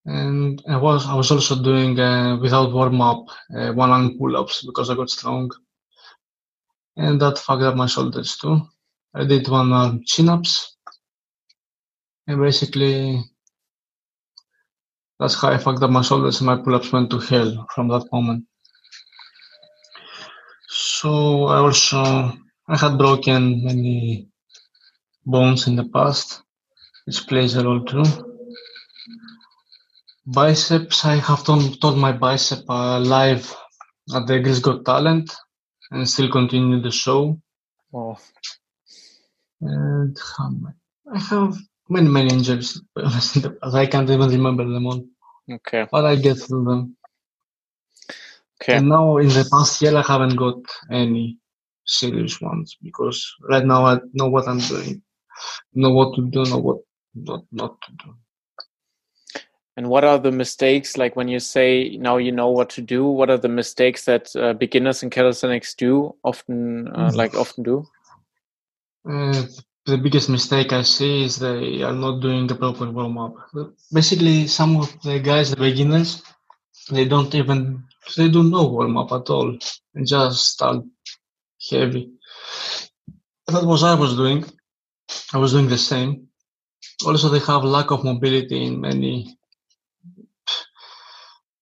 And 0.06 0.62
I 0.68 0.78
was 0.78 1.08
I 1.08 1.16
was 1.16 1.32
also 1.32 1.64
doing 1.64 1.98
uh, 1.98 2.38
without 2.42 2.74
warm 2.74 3.00
up 3.00 3.26
uh, 3.56 3.72
one 3.72 3.90
arm 3.90 4.18
pull 4.18 4.36
ups 4.36 4.66
because 4.66 4.90
I 4.90 4.96
got 4.96 5.10
strong, 5.10 5.50
and 6.98 7.22
that 7.22 7.38
fucked 7.38 7.64
up 7.64 7.78
my 7.78 7.86
shoulders 7.88 8.36
too. 8.36 8.60
I 9.14 9.24
did 9.24 9.48
one 9.48 9.72
arm 9.72 10.04
chin 10.06 10.28
ups, 10.28 10.76
and 12.28 12.42
basically 12.42 13.24
that's 15.24 15.40
how 15.42 15.48
I 15.48 15.58
fucked 15.58 15.82
up 15.82 15.90
my 15.90 16.02
shoulders 16.02 16.42
and 16.42 16.48
my 16.48 16.58
pull-ups 16.58 16.92
went 16.92 17.10
to 17.12 17.20
hell 17.20 17.66
from 17.74 17.88
that 17.88 18.12
moment. 18.12 18.44
So 20.68 21.46
I 21.46 21.60
also 21.60 22.00
I 22.68 22.78
had 22.78 22.98
broken 22.98 23.64
many 23.64 24.28
bones 25.26 25.68
in 25.68 25.78
the 25.78 25.86
past, 25.86 26.44
which 27.06 27.26
plays 27.26 27.56
a 27.56 27.64
role 27.64 27.86
too. 27.86 28.04
Biceps, 30.26 31.06
I 31.06 31.16
have 31.16 31.46
torn, 31.46 31.72
torn 31.80 32.00
my 32.00 32.12
bicep 32.12 32.66
uh, 32.68 33.00
live 33.00 33.56
at 34.14 34.28
the 34.28 34.42
Greece 34.42 34.60
Got 34.60 34.84
Talent 34.84 35.34
and 35.92 36.10
still 36.10 36.30
continue 36.30 36.82
the 36.82 36.92
show. 36.92 37.40
Oh. 37.94 38.18
And 39.62 40.18
um, 40.38 40.74
I 41.10 41.18
have 41.18 41.58
many, 41.88 42.10
many 42.10 42.34
injuries, 42.34 42.82
I 42.98 43.86
can't 43.86 44.10
even 44.10 44.30
remember 44.30 44.66
them 44.66 44.86
all. 44.86 45.13
Okay. 45.52 45.88
But 45.92 46.06
I 46.06 46.16
get 46.16 46.36
through 46.36 46.66
them. 46.66 46.98
Okay. 48.62 48.78
And 48.78 48.90
now 48.90 49.18
in 49.18 49.28
the 49.28 49.48
past 49.52 49.82
year, 49.82 49.96
I 49.96 50.02
haven't 50.02 50.36
got 50.36 50.56
any 50.90 51.38
serious 51.86 52.40
ones 52.40 52.78
because 52.82 53.34
right 53.50 53.66
now 53.66 53.86
I 53.86 54.00
know 54.14 54.30
what 54.30 54.48
I'm 54.48 54.60
doing, 54.60 55.02
know 55.74 55.92
what 55.92 56.16
to 56.16 56.22
do, 56.30 56.46
know 56.46 56.60
what 56.60 56.78
not 57.14 57.44
not 57.52 57.82
to 57.82 57.92
do. 58.06 58.16
And 59.76 59.90
what 59.90 60.04
are 60.04 60.20
the 60.20 60.32
mistakes? 60.32 60.98
Like 60.98 61.16
when 61.16 61.28
you 61.28 61.40
say 61.40 61.98
now 61.98 62.18
you 62.18 62.32
know 62.32 62.50
what 62.50 62.70
to 62.72 62.82
do, 62.82 63.06
what 63.06 63.30
are 63.30 63.38
the 63.38 63.50
mistakes 63.50 64.06
that 64.06 64.34
uh, 64.36 64.54
beginners 64.54 65.02
in 65.02 65.10
calisthenics 65.10 65.74
do 65.74 66.16
often, 66.24 66.88
uh, 66.90 67.10
mm. 67.10 67.16
like 67.16 67.34
often 67.36 67.64
do? 67.64 67.86
Uh, 69.10 69.44
the 69.86 69.98
biggest 69.98 70.30
mistake 70.30 70.72
I 70.72 70.84
see 70.84 71.24
is 71.24 71.38
they 71.38 71.82
are 71.84 71.94
not 71.94 72.22
doing 72.22 72.48
the 72.48 72.56
proper 72.56 72.90
warm 72.90 73.18
up. 73.18 73.36
Basically, 73.92 74.48
some 74.48 74.78
of 74.78 75.02
the 75.02 75.20
guys, 75.20 75.52
the 75.52 75.58
beginners, 75.58 76.24
they 76.90 77.06
don't 77.06 77.34
even 77.36 77.84
they 78.18 78.30
don't 78.30 78.50
know 78.50 78.68
warm 78.68 78.98
up 78.98 79.12
at 79.12 79.30
all 79.30 79.58
and 79.96 80.08
just 80.08 80.54
start 80.54 80.84
heavy. 81.70 82.12
That 83.48 83.64
was 83.64 83.84
I 83.84 83.96
was 83.96 84.16
doing. 84.16 84.46
I 85.34 85.38
was 85.38 85.52
doing 85.52 85.68
the 85.68 85.78
same. 85.78 86.28
Also, 87.06 87.30
they 87.30 87.40
have 87.40 87.64
lack 87.64 87.92
of 87.92 88.04
mobility 88.04 88.66
in 88.66 88.80
many 88.80 89.38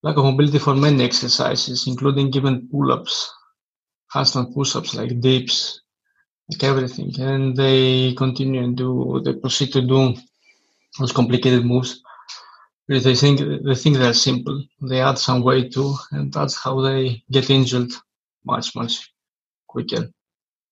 lack 0.03 0.17
of 0.17 0.25
mobility 0.25 0.59
for 0.59 0.75
many 0.75 1.03
exercises, 1.03 1.87
including 1.87 2.33
even 2.35 2.67
pull-ups, 2.69 3.31
handstand 4.13 4.53
push-ups 4.53 4.95
like 4.95 5.19
dips, 5.19 5.81
like 6.51 6.63
everything. 6.63 7.11
And 7.19 7.55
they 7.57 8.13
continue 8.15 8.63
and 8.63 8.77
do, 8.77 9.21
they 9.25 9.33
proceed 9.33 9.73
to 9.73 9.81
do 9.81 10.15
those 10.99 11.11
complicated 11.13 11.65
moves. 11.65 12.01
They 12.87 13.15
think 13.15 13.39
they 13.65 13.75
think 13.75 13.97
they're 13.97 14.13
simple. 14.13 14.63
They 14.81 15.01
add 15.01 15.17
some 15.17 15.43
weight 15.43 15.73
too, 15.73 15.95
and 16.11 16.33
that's 16.33 16.57
how 16.63 16.81
they 16.81 17.23
get 17.31 17.49
injured 17.49 17.91
much 18.45 18.75
much 18.75 19.13
quicker. 19.67 20.09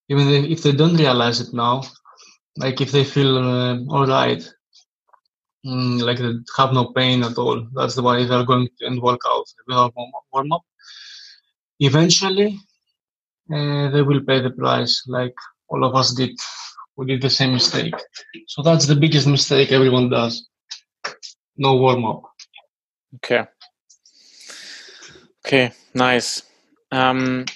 Even 0.08 0.28
if 0.54 0.62
they 0.62 0.72
don't 0.72 0.96
realize 0.96 1.40
it 1.40 1.54
now, 1.54 1.82
like 2.56 2.80
if 2.80 2.92
they 2.92 3.04
feel 3.04 3.38
uh, 3.38 3.78
all 3.88 4.06
right, 4.06 4.42
mm, 5.66 6.00
like 6.02 6.18
they 6.18 6.32
have 6.58 6.72
no 6.72 6.92
pain 6.92 7.22
at 7.22 7.38
all, 7.38 7.66
that's 7.74 7.96
why 8.00 8.24
they're 8.24 8.44
going 8.44 8.68
to 8.78 8.86
end 8.86 9.00
workout 9.02 9.46
without 9.66 9.94
warm 10.32 10.52
up. 10.52 10.62
Eventually, 11.80 12.58
uh, 13.54 13.90
they 13.90 14.02
will 14.02 14.22
pay 14.22 14.40
the 14.40 14.50
price. 14.50 15.04
Like 15.06 15.34
all 15.70 15.84
of 15.84 15.94
us 15.94 16.14
did 16.14 16.30
we 16.96 17.06
did 17.06 17.22
the 17.22 17.30
same 17.30 17.52
mistake. 17.52 17.94
So 18.48 18.62
that's 18.62 18.86
the 18.86 18.96
biggest 18.96 19.26
mistake 19.26 19.72
everyone 19.72 20.10
does. 20.10 20.46
No 21.56 21.76
warm 21.76 22.04
up. 22.04 22.22
Okay. 23.16 23.46
Okay, 25.46 25.72
nice. 25.94 26.42
Um, 26.92 27.46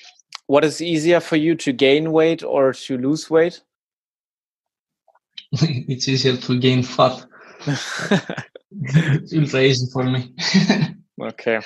what 0.47 0.65
is 0.65 0.81
easier 0.81 1.21
for 1.21 1.37
you 1.37 1.55
to 1.57 1.73
gain 1.73 2.13
weight 2.13 2.43
or 2.43 2.73
to 2.73 2.97
lose 2.97 3.29
weight? 3.29 3.61
it's 5.53 6.09
easier 6.09 6.37
to 6.37 6.59
gain 6.59 6.83
fat 6.83 7.27
it's 7.67 9.35
ultra 9.35 9.61
easy 9.61 9.87
for 9.93 10.05
me. 10.05 10.35
okay. 11.21 11.61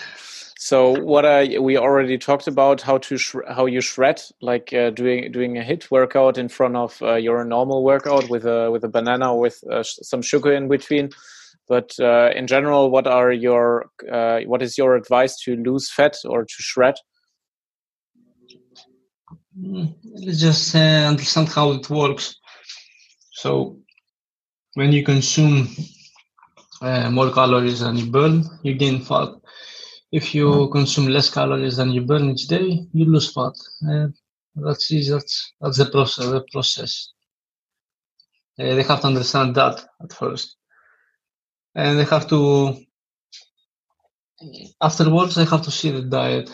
So 0.61 0.91
what 0.91 1.25
I 1.25 1.57
we 1.61 1.77
already 1.77 2.19
talked 2.19 2.49
about 2.49 2.83
how 2.83 2.99
to 2.99 3.17
how 3.49 3.67
you 3.67 3.81
shred 3.81 4.21
like 4.43 4.73
uh, 4.73 4.91
doing 4.91 5.31
doing 5.31 5.57
a 5.57 5.63
HIIT 5.63 5.89
workout 5.89 6.37
in 6.37 6.49
front 6.49 6.75
of 6.75 7.01
uh, 7.01 7.15
your 7.15 7.45
normal 7.45 7.85
workout 7.85 8.29
with 8.29 8.45
a 8.45 8.69
with 8.69 8.83
a 8.83 8.89
banana 8.89 9.37
with 9.37 9.63
uh, 9.71 9.85
some 9.85 10.21
sugar 10.21 10.53
in 10.53 10.67
between. 10.67 11.11
But 11.69 11.93
uh, 12.01 12.31
in 12.35 12.49
general, 12.49 12.91
what 12.91 13.07
are 13.07 13.31
your 13.31 13.87
uh, 14.11 14.41
what 14.47 14.61
is 14.61 14.77
your 14.77 14.97
advice 14.97 15.39
to 15.45 15.55
lose 15.55 15.93
fat 15.93 16.17
or 16.25 16.43
to 16.43 16.57
shred? 16.59 16.97
Mm, 19.57 19.95
let's 20.27 20.41
just 20.41 20.75
uh, 20.75 21.07
understand 21.07 21.51
how 21.51 21.71
it 21.71 21.89
works. 21.89 22.35
So 23.31 23.79
when 24.75 24.91
you 24.91 25.05
consume 25.05 25.69
more 26.83 27.31
calories 27.33 27.79
than 27.79 27.97
you 27.97 28.07
burn, 28.07 28.43
you 28.65 28.75
gain 28.75 29.05
fat 29.05 29.38
if 30.11 30.35
you 30.35 30.47
mm-hmm. 30.47 30.73
consume 30.73 31.09
less 31.09 31.31
calories 31.31 31.77
than 31.77 31.93
you 31.93 32.03
burn 32.03 32.31
each 32.31 32.47
day, 32.47 32.87
you 32.93 33.05
lose 33.05 33.33
fat. 33.33 33.53
And 33.83 34.15
that's 34.55 34.91
easy. 34.91 35.13
That's 35.13 35.53
that's 35.61 35.79
the 35.79 35.87
process. 35.87 36.27
The 36.27 36.45
process. 36.53 37.13
Uh, 38.59 38.75
they 38.75 38.83
have 38.83 39.01
to 39.01 39.07
understand 39.07 39.55
that 39.55 39.85
at 40.03 40.13
first, 40.13 40.57
and 41.75 41.99
they 41.99 42.05
have 42.05 42.29
to. 42.29 42.77
Afterwards, 44.81 45.35
they 45.35 45.45
have 45.45 45.63
to 45.63 45.71
see 45.71 45.91
the 45.91 46.03
diet. 46.03 46.49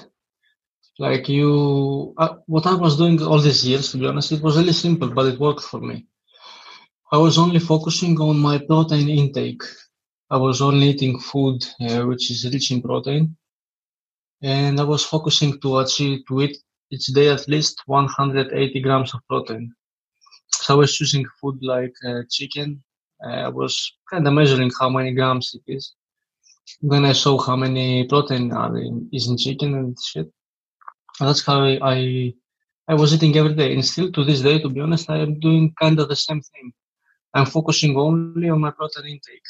Like 0.99 1.29
you, 1.29 2.15
uh, 2.17 2.37
what 2.47 2.67
I 2.67 2.75
was 2.75 2.97
doing 2.97 3.21
all 3.21 3.41
these 3.41 3.67
years, 3.67 3.91
to 3.91 3.99
be 3.99 4.07
honest, 4.07 4.33
it 4.33 4.43
was 4.43 4.57
really 4.57 4.73
simple, 4.73 5.11
but 5.11 5.27
it 5.27 5.41
worked 5.41 5.63
for 5.63 5.81
me. 5.81 6.07
I 7.13 7.19
was 7.19 7.37
only 7.37 7.59
focusing 7.59 8.19
on 8.21 8.39
my 8.39 8.59
protein 8.59 9.09
intake. 9.09 9.63
I 10.31 10.37
was 10.37 10.63
only 10.63 10.91
eating 10.91 11.19
food 11.19 11.65
uh, 11.81 12.05
which 12.05 12.31
is 12.31 12.51
rich 12.51 12.71
in 12.71 12.81
protein 12.81 13.37
and 14.45 14.79
I 14.79 14.85
was 14.85 15.03
focusing 15.03 15.59
to 15.63 15.79
achieve 15.79 16.27
to 16.29 16.43
eat 16.43 16.59
each 16.91 17.07
day 17.07 17.29
at 17.29 17.49
least 17.49 17.83
180 17.87 18.81
grams 18.81 19.15
of 19.15 19.21
protein. 19.27 19.75
So 20.53 20.75
I 20.75 20.77
was 20.77 20.95
choosing 20.95 21.25
food 21.41 21.59
like 21.63 21.95
uh, 22.07 22.23
chicken. 22.31 22.83
Uh, 23.25 23.47
I 23.47 23.49
was 23.49 23.75
kind 24.11 24.29
of 24.29 24.35
measuring 24.35 24.71
how 24.79 24.91
many 24.91 25.13
grams 25.13 25.55
it 25.55 25.73
is. 25.73 25.95
Then 26.83 27.07
I 27.07 27.13
saw 27.13 27.41
how 27.41 27.57
many 27.57 28.07
protein 28.07 28.53
are 28.53 28.77
in, 28.77 29.09
is 29.13 29.29
in 29.29 29.39
chicken 29.39 29.75
and 29.75 29.99
shit. 29.99 30.31
And 31.21 31.29
that's 31.29 31.45
how 31.45 31.65
I, 31.65 31.79
I 31.83 32.35
I 32.87 32.95
was 32.95 33.15
eating 33.15 33.35
every 33.39 33.55
day. 33.55 33.73
And 33.73 33.85
still 33.85 34.13
to 34.13 34.25
this 34.25 34.43
day, 34.43 34.59
to 34.59 34.69
be 34.69 34.81
honest, 34.81 35.09
I 35.09 35.21
am 35.21 35.41
doing 35.41 35.75
kind 35.81 35.99
of 35.99 36.11
the 36.11 36.17
same 36.17 36.43
thing. 36.43 36.71
I'm 37.33 37.47
focusing 37.47 37.97
only 37.97 38.51
on 38.51 38.61
my 38.61 38.73
protein 38.73 39.07
intake 39.07 39.49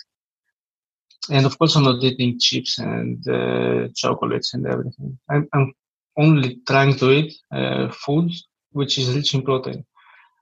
and 1.30 1.46
of 1.46 1.58
course, 1.58 1.76
I'm 1.76 1.84
not 1.84 2.02
eating 2.02 2.38
chips 2.38 2.78
and 2.78 3.26
uh, 3.28 3.88
chocolates 3.94 4.54
and 4.54 4.66
everything. 4.66 5.18
I'm, 5.30 5.48
I'm, 5.52 5.72
only 6.16 6.60
trying 6.64 6.94
to 6.96 7.10
eat 7.10 7.34
uh, 7.50 7.88
food 7.90 8.30
which 8.70 8.98
is 8.98 9.16
rich 9.16 9.34
in 9.34 9.42
protein, 9.42 9.84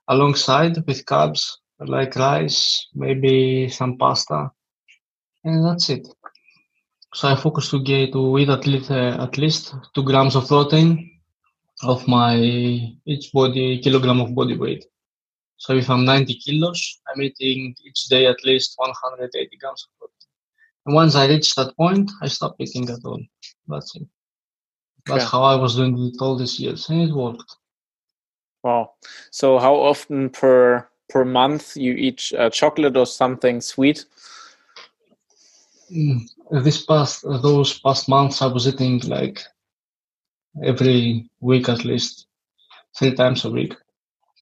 alongside 0.07 0.75
with 0.85 1.03
carbs 1.05 1.49
like 1.79 2.15
rice, 2.15 2.87
maybe 2.93 3.67
some 3.69 3.97
pasta, 3.97 4.51
and 5.43 5.65
that's 5.65 5.89
it. 5.89 6.07
So 7.13 7.27
I 7.27 7.35
focus 7.35 7.69
to 7.71 7.81
get 7.81 8.13
to 8.13 8.37
eat 8.37 8.49
at 8.49 8.67
least 8.67 8.91
uh, 8.91 9.17
at 9.19 9.37
least 9.37 9.73
two 9.93 10.03
grams 10.03 10.35
of 10.35 10.47
protein 10.47 11.19
of 11.81 12.07
my 12.07 12.35
each 13.05 13.31
body 13.33 13.79
kilogram 13.79 14.21
of 14.21 14.33
body 14.33 14.57
weight. 14.57 14.85
So 15.57 15.73
if 15.73 15.89
I'm 15.89 16.05
90 16.05 16.35
kilos, 16.35 17.01
I'm 17.07 17.21
eating 17.21 17.75
each 17.85 18.05
day 18.05 18.25
at 18.25 18.43
least 18.43 18.73
180 18.77 19.57
grams 19.57 19.87
of 19.87 19.97
protein. 19.99 20.12
And 20.85 20.95
once 20.95 21.15
I 21.15 21.27
reached 21.27 21.55
that 21.55 21.75
point, 21.77 22.11
I 22.21 22.27
stopped 22.27 22.59
eating 22.59 22.89
at 22.89 22.99
all. 23.05 23.21
That's 23.67 23.95
it. 23.95 24.07
That's 25.05 25.25
how 25.25 25.43
I 25.43 25.55
was 25.55 25.75
doing 25.75 25.97
it 25.99 26.21
all 26.21 26.37
these 26.37 26.59
years, 26.59 26.89
and 26.89 27.01
it 27.01 27.13
worked. 27.13 27.55
Wow. 28.63 28.93
So, 29.31 29.59
how 29.59 29.75
often 29.75 30.29
per 30.29 30.87
per 31.09 31.25
month 31.25 31.75
you 31.75 31.93
eat 31.93 32.31
uh, 32.37 32.49
chocolate 32.49 32.95
or 32.95 33.05
something 33.05 33.59
sweet? 33.59 34.05
Mm, 35.91 36.21
this 36.63 36.85
past 36.85 37.25
uh, 37.25 37.37
those 37.37 37.79
past 37.79 38.07
months, 38.07 38.41
I 38.41 38.47
was 38.47 38.67
eating 38.67 38.99
like 39.01 39.41
every 40.63 41.29
week 41.41 41.67
at 41.67 41.83
least, 41.83 42.27
three 42.97 43.13
times 43.13 43.43
a 43.43 43.49
week. 43.49 43.75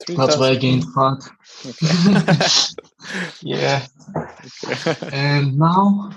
Three 0.05 0.15
That's 0.15 0.37
why 0.37 0.49
I 0.49 0.55
gained 0.55 0.85
fat. 0.93 1.19
Okay. 1.65 2.65
yeah. 3.41 3.85
Okay. 4.65 5.09
and 5.13 5.57
now 5.57 6.11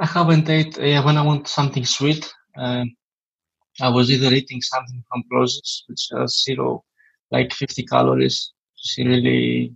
I 0.00 0.06
haven't 0.06 0.48
ate. 0.48 0.78
Yeah, 0.78 1.04
when 1.04 1.16
I 1.16 1.22
want 1.22 1.48
something 1.48 1.84
sweet, 1.84 2.32
um, 2.56 2.90
I 3.80 3.88
was 3.88 4.10
either 4.10 4.32
eating 4.32 4.60
something 4.62 5.02
from 5.10 5.24
Plozis, 5.30 5.82
which 5.88 6.08
has 6.12 6.42
zero, 6.42 6.84
like 7.30 7.52
50 7.52 7.84
calories, 7.84 8.52
which 8.74 8.98
is 8.98 9.06
really, 9.06 9.74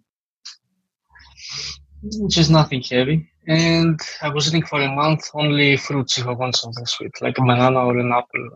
which 2.03 2.39
is 2.39 2.51
nothing 2.51 2.83
heavy. 2.83 3.29
And 3.49 4.01
I 4.23 4.29
was 4.29 4.49
eating 4.49 4.67
for 4.67 4.81
a 4.81 4.89
month 4.89 5.31
only 5.35 5.77
fruits 5.77 6.19
if 6.19 6.27
I 6.27 6.33
want 6.33 6.57
something 6.57 6.87
sweet, 6.87 7.13
like 7.21 7.39
a 7.39 7.43
banana 7.43 7.81
or 7.81 7.99
an 7.99 8.13
apple, 8.13 8.49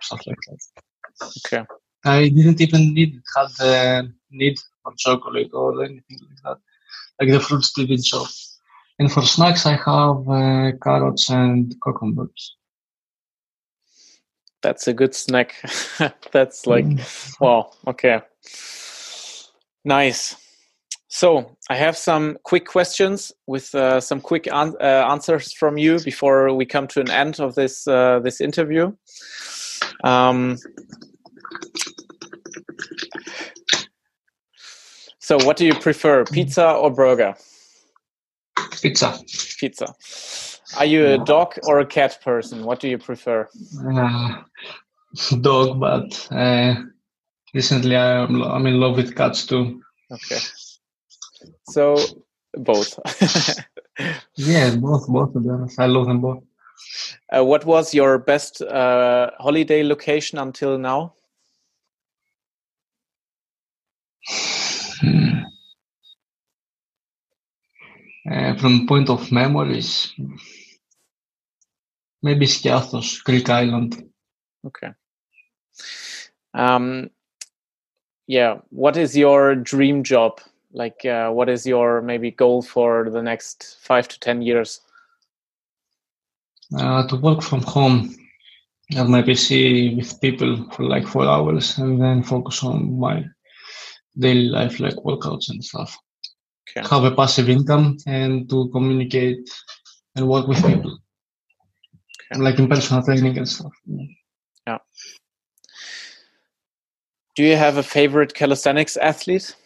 stuff 0.00 0.20
like 0.26 0.38
that. 0.48 1.30
Okay. 1.46 1.64
I 2.04 2.28
didn't 2.28 2.60
even 2.60 2.94
need 2.94 3.20
had 3.36 3.48
the 3.58 4.12
need 4.30 4.58
for 4.82 4.92
chocolate 4.96 5.50
or 5.52 5.84
anything 5.84 6.18
like 6.28 6.42
that. 6.44 6.58
Like 7.20 7.30
the 7.30 7.40
fruits 7.40 7.72
didn't 7.72 8.04
show. 8.04 8.26
And 8.98 9.10
for 9.10 9.22
snacks, 9.22 9.66
I 9.66 9.72
have 9.72 10.28
uh, 10.28 10.72
carrots 10.82 11.30
and 11.30 11.74
cucumbers. 11.82 12.56
That's 14.62 14.86
a 14.86 14.92
good 14.92 15.14
snack. 15.14 15.54
That's 16.32 16.66
like, 16.66 16.84
mm. 16.84 17.40
wow, 17.40 17.72
okay. 17.86 18.20
Nice. 19.84 20.36
So 21.08 21.56
I 21.68 21.76
have 21.76 21.96
some 21.96 22.38
quick 22.44 22.66
questions 22.66 23.32
with 23.46 23.74
uh, 23.74 24.00
some 24.00 24.20
quick 24.20 24.46
an 24.46 24.74
uh, 24.80 25.06
answers 25.10 25.52
from 25.52 25.76
you 25.76 26.00
before 26.00 26.54
we 26.54 26.64
come 26.64 26.86
to 26.88 27.00
an 27.00 27.10
end 27.10 27.38
of 27.38 27.54
this 27.54 27.86
uh, 27.86 28.20
this 28.20 28.40
interview. 28.40 28.92
Um, 30.04 30.56
so, 35.32 35.46
what 35.46 35.56
do 35.56 35.64
you 35.64 35.74
prefer, 35.74 36.26
pizza 36.26 36.72
or 36.72 36.90
burger? 36.90 37.34
Pizza. 38.82 39.18
Pizza. 39.58 39.94
Are 40.76 40.84
you 40.84 41.06
a 41.06 41.16
dog 41.24 41.58
or 41.66 41.78
a 41.80 41.86
cat 41.86 42.18
person? 42.22 42.64
What 42.64 42.80
do 42.80 42.88
you 42.88 42.98
prefer? 42.98 43.48
Uh, 43.82 44.42
dog, 45.40 45.80
but 45.80 46.28
uh, 46.30 46.74
recently 47.54 47.96
I'm, 47.96 48.42
I'm 48.42 48.66
in 48.66 48.78
love 48.78 48.98
with 48.98 49.16
cats 49.16 49.46
too. 49.46 49.80
Okay. 50.10 50.38
So 51.70 51.96
both. 52.52 52.98
yeah, 54.36 54.76
both, 54.76 55.08
both 55.08 55.34
of 55.34 55.44
them. 55.44 55.66
I 55.78 55.86
love 55.86 56.08
them 56.08 56.20
both. 56.20 56.42
Uh, 57.34 57.42
what 57.42 57.64
was 57.64 57.94
your 57.94 58.18
best 58.18 58.60
uh, 58.60 59.30
holiday 59.38 59.82
location 59.82 60.38
until 60.38 60.76
now? 60.76 61.14
Uh, 68.30 68.54
from 68.56 68.86
point 68.86 69.10
of 69.10 69.32
memories, 69.32 70.12
maybe 72.22 72.46
Skiathos, 72.46 73.22
Greek 73.24 73.48
island. 73.50 74.04
Okay. 74.64 74.92
Um, 76.54 77.10
yeah. 78.28 78.58
What 78.70 78.96
is 78.96 79.16
your 79.16 79.56
dream 79.56 80.04
job? 80.04 80.40
Like, 80.72 81.04
uh, 81.04 81.30
what 81.30 81.48
is 81.48 81.66
your 81.66 82.00
maybe 82.00 82.30
goal 82.30 82.62
for 82.62 83.10
the 83.10 83.22
next 83.22 83.78
five 83.80 84.06
to 84.08 84.20
ten 84.20 84.40
years? 84.40 84.80
Uh, 86.78 87.06
to 87.08 87.16
work 87.16 87.42
from 87.42 87.60
home 87.62 88.14
at 88.96 89.08
my 89.08 89.22
PC 89.22 89.96
with 89.96 90.20
people 90.20 90.70
for 90.70 90.84
like 90.84 91.06
four 91.06 91.26
hours 91.26 91.76
and 91.78 92.00
then 92.00 92.22
focus 92.22 92.62
on 92.62 92.98
my 92.98 93.24
daily 94.18 94.48
life, 94.48 94.80
like 94.80 94.94
workouts 94.94 95.50
and 95.50 95.62
stuff. 95.62 95.98
Okay. 96.68 96.86
Have 96.88 97.04
a 97.04 97.14
passive 97.14 97.48
income 97.48 97.98
and 98.06 98.48
to 98.48 98.68
communicate 98.70 99.50
and 100.16 100.28
work 100.28 100.46
with 100.46 100.64
people, 100.64 100.98
okay. 102.32 102.40
like 102.40 102.58
in 102.58 102.68
personal 102.68 103.02
training 103.02 103.36
and 103.36 103.48
stuff. 103.48 103.72
Yeah. 104.66 104.78
Do 107.34 107.42
you 107.42 107.56
have 107.56 107.78
a 107.78 107.82
favorite 107.82 108.34
calisthenics 108.34 108.96
athlete? 108.96 109.56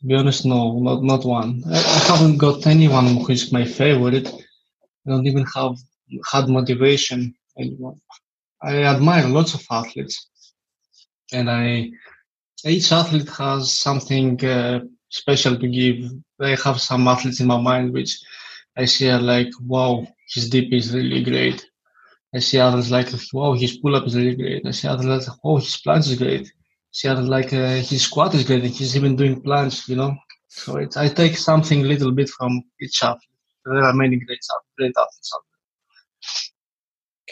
To 0.00 0.06
be 0.06 0.14
honest, 0.14 0.46
no, 0.46 0.78
not 0.80 1.02
not 1.02 1.24
one. 1.24 1.62
I, 1.66 1.78
I 1.78 1.98
haven't 2.10 2.38
got 2.38 2.66
anyone 2.66 3.06
who 3.16 3.30
is 3.30 3.52
my 3.52 3.64
favorite. 3.64 4.28
I 4.28 5.10
don't 5.10 5.26
even 5.26 5.44
have 5.54 5.76
had 6.32 6.48
motivation 6.48 7.34
anymore. 7.58 7.96
I 8.62 8.84
admire 8.84 9.28
lots 9.28 9.54
of 9.54 9.62
athletes 9.70 10.28
and 11.32 11.50
I 11.50 11.90
each 12.68 12.92
athlete 12.92 13.28
has 13.30 13.72
something 13.72 14.44
uh, 14.44 14.80
special 15.08 15.58
to 15.58 15.68
give. 15.68 16.10
I 16.40 16.56
have 16.64 16.80
some 16.80 17.06
athletes 17.08 17.40
in 17.40 17.46
my 17.46 17.60
mind 17.60 17.92
which 17.92 18.18
I 18.76 18.84
see 18.86 19.08
are 19.10 19.20
like, 19.20 19.50
wow, 19.60 20.06
his 20.28 20.48
dip 20.48 20.72
is 20.72 20.94
really 20.94 21.22
great. 21.22 21.66
I 22.34 22.38
see 22.38 22.58
others 22.58 22.90
like, 22.90 23.08
wow, 23.32 23.52
his 23.52 23.76
pull 23.76 23.94
up 23.94 24.06
is 24.06 24.16
really 24.16 24.34
great. 24.34 24.66
I 24.66 24.70
see 24.70 24.88
others 24.88 25.06
like, 25.06 25.38
oh, 25.44 25.58
his 25.58 25.76
planche 25.76 26.10
is 26.10 26.16
great. 26.16 26.46
I 26.46 26.92
see 26.92 27.08
others 27.08 27.28
like, 27.28 27.52
uh, 27.52 27.76
his 27.76 28.02
squat 28.02 28.34
is 28.34 28.44
great 28.44 28.64
he's 28.64 28.96
even 28.96 29.16
doing 29.16 29.42
planche, 29.42 29.88
you 29.88 29.96
know. 29.96 30.16
So 30.48 30.76
it's, 30.76 30.96
I 30.96 31.08
take 31.08 31.36
something 31.36 31.82
little 31.82 32.12
bit 32.12 32.30
from 32.30 32.62
each 32.80 33.02
athlete. 33.02 33.28
There 33.64 33.84
are 33.84 33.92
many 33.92 34.16
great, 34.16 34.40
great 34.78 34.94
athletes 34.96 35.32
out 35.34 35.42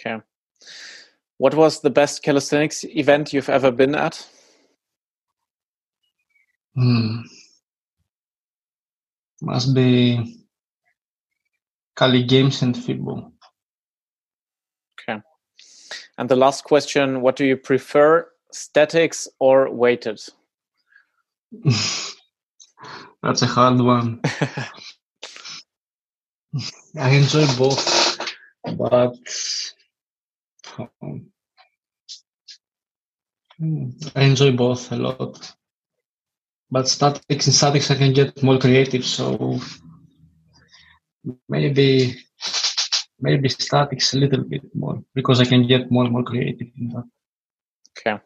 there. 0.04 0.18
Okay. 0.18 0.24
What 1.38 1.54
was 1.54 1.80
the 1.80 1.90
best 1.90 2.22
calisthenics 2.22 2.84
event 2.84 3.32
you've 3.32 3.48
ever 3.48 3.70
been 3.70 3.94
at? 3.94 4.28
Hmm. 6.80 7.20
Must 9.42 9.74
be 9.74 10.46
Cali 11.94 12.22
Games 12.22 12.62
and 12.62 12.74
FIBO. 12.74 13.30
Okay. 14.94 15.20
And 16.16 16.30
the 16.30 16.36
last 16.36 16.64
question 16.64 17.20
What 17.20 17.36
do 17.36 17.44
you 17.44 17.58
prefer, 17.58 18.26
statics 18.50 19.28
or 19.38 19.70
weighted? 19.70 20.22
That's 23.22 23.42
a 23.42 23.46
hard 23.46 23.78
one. 23.80 24.22
I 26.98 27.10
enjoy 27.10 27.46
both, 27.58 28.18
but 28.78 29.18
um, 30.78 31.26
I 34.16 34.22
enjoy 34.22 34.52
both 34.52 34.90
a 34.92 34.96
lot. 34.96 35.54
But 36.70 36.88
statics 36.88 37.46
in 37.46 37.52
statics 37.52 37.90
I 37.90 37.96
can 37.96 38.12
get 38.12 38.42
more 38.42 38.58
creative, 38.58 39.04
so 39.04 39.60
maybe 41.48 42.16
maybe 43.18 43.48
statics 43.48 44.14
a 44.14 44.18
little 44.18 44.44
bit 44.44 44.62
more 44.74 45.02
because 45.14 45.40
I 45.40 45.44
can 45.44 45.66
get 45.66 45.90
more 45.90 46.04
and 46.04 46.12
more 46.12 46.22
creative 46.22 46.68
in 46.78 46.88
that. 46.90 47.04
Okay. 47.98 48.22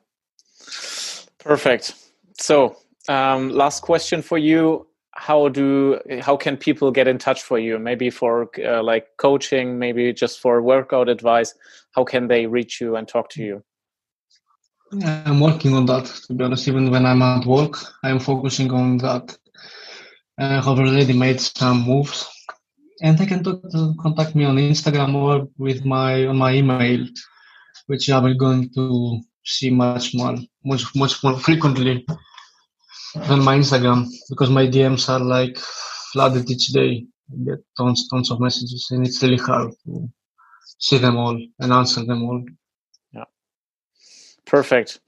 Perfect. 1.38 1.94
So 2.38 2.76
um, 3.08 3.50
last 3.50 3.82
question 3.82 4.22
for 4.22 4.38
you 4.38 4.86
how 5.16 5.48
do 5.48 6.00
how 6.20 6.36
can 6.36 6.56
people 6.56 6.90
get 6.90 7.06
in 7.06 7.18
touch 7.18 7.42
for 7.42 7.58
you 7.58 7.78
maybe 7.78 8.10
for 8.10 8.50
uh, 8.64 8.82
like 8.82 9.16
coaching 9.16 9.78
maybe 9.78 10.12
just 10.12 10.40
for 10.40 10.60
workout 10.60 11.08
advice 11.08 11.54
how 11.92 12.02
can 12.02 12.26
they 12.26 12.46
reach 12.46 12.80
you 12.80 12.96
and 12.96 13.06
talk 13.06 13.28
to 13.28 13.42
you 13.42 13.62
i'm 15.02 15.40
working 15.40 15.74
on 15.74 15.86
that 15.86 16.04
to 16.04 16.34
be 16.34 16.44
honest 16.44 16.68
even 16.68 16.90
when 16.90 17.04
i'm 17.06 17.22
at 17.22 17.46
work 17.46 17.76
i'm 18.04 18.18
focusing 18.18 18.70
on 18.72 18.98
that 18.98 19.36
uh, 20.40 20.44
i 20.44 20.54
have 20.54 20.78
already 20.78 21.12
made 21.12 21.40
some 21.40 21.82
moves 21.82 22.28
and 23.02 23.18
they 23.18 23.26
can 23.26 23.42
talk, 23.42 23.60
uh, 23.74 23.92
contact 24.00 24.34
me 24.34 24.44
on 24.44 24.56
instagram 24.56 25.14
or 25.14 25.48
with 25.58 25.84
my 25.84 26.26
on 26.26 26.36
my 26.36 26.52
email 26.54 27.06
which 27.86 28.08
i'm 28.10 28.36
going 28.36 28.68
to 28.70 29.20
see 29.44 29.70
much 29.70 30.14
more 30.14 30.36
much 30.64 30.84
much 30.94 31.22
more 31.22 31.38
frequently 31.38 32.06
than 33.14 33.42
my 33.42 33.56
Instagram 33.56 34.08
because 34.28 34.50
my 34.50 34.66
DMs 34.66 35.08
are 35.08 35.20
like 35.20 35.56
flooded 36.12 36.50
each 36.50 36.68
day. 36.68 37.06
I 37.32 37.44
get 37.44 37.58
tons, 37.76 38.08
tons 38.08 38.30
of 38.30 38.40
messages, 38.40 38.88
and 38.90 39.06
it's 39.06 39.22
really 39.22 39.38
hard 39.38 39.72
to 39.86 40.08
see 40.78 40.98
them 40.98 41.16
all 41.16 41.40
and 41.60 41.72
answer 41.72 42.04
them 42.04 42.22
all. 42.24 42.44
Perfect. 44.46 45.00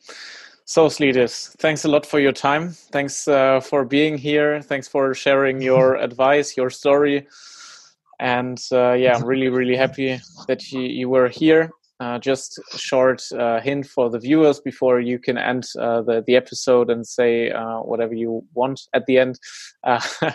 So, 0.64 0.88
Slidis, 0.88 1.56
thanks 1.58 1.84
a 1.84 1.88
lot 1.88 2.04
for 2.04 2.18
your 2.18 2.32
time. 2.32 2.70
Thanks 2.70 3.28
uh, 3.28 3.60
for 3.60 3.84
being 3.84 4.18
here. 4.18 4.60
Thanks 4.62 4.88
for 4.88 5.14
sharing 5.14 5.62
your 5.70 5.94
advice, 5.96 6.56
your 6.56 6.70
story. 6.70 7.28
And 8.18 8.60
uh, 8.72 8.92
yeah, 8.92 9.14
I'm 9.14 9.24
really, 9.24 9.48
really 9.48 9.76
happy 9.76 10.18
that 10.48 10.72
you, 10.72 10.80
you 10.80 11.08
were 11.08 11.28
here. 11.28 11.70
Uh, 11.98 12.18
just 12.18 12.60
a 12.74 12.78
short 12.78 13.22
uh, 13.32 13.58
hint 13.58 13.86
for 13.86 14.10
the 14.10 14.18
viewers 14.18 14.60
before 14.60 15.00
you 15.00 15.18
can 15.18 15.38
end 15.38 15.64
uh, 15.80 16.02
the, 16.02 16.22
the 16.26 16.36
episode 16.36 16.90
and 16.90 17.06
say 17.06 17.50
uh, 17.50 17.78
whatever 17.78 18.12
you 18.12 18.44
want 18.52 18.82
at 18.92 19.06
the 19.06 19.16
end. 19.16 19.38
Uh, 19.82 19.98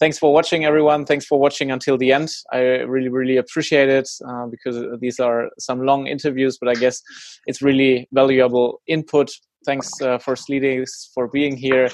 thanks 0.00 0.18
for 0.18 0.32
watching, 0.32 0.64
everyone. 0.64 1.04
Thanks 1.04 1.26
for 1.26 1.38
watching 1.38 1.70
until 1.70 1.98
the 1.98 2.12
end. 2.12 2.30
I 2.50 2.60
really, 2.60 3.10
really 3.10 3.36
appreciate 3.36 3.90
it 3.90 4.08
uh, 4.26 4.46
because 4.46 4.82
these 5.00 5.20
are 5.20 5.50
some 5.58 5.84
long 5.84 6.06
interviews, 6.06 6.56
but 6.58 6.70
I 6.70 6.80
guess 6.80 7.02
it's 7.46 7.60
really 7.60 8.08
valuable 8.12 8.80
input. 8.86 9.30
Thanks 9.66 9.90
for 9.98 10.34
Slidis 10.34 11.12
for 11.12 11.28
being 11.28 11.58
here. 11.58 11.90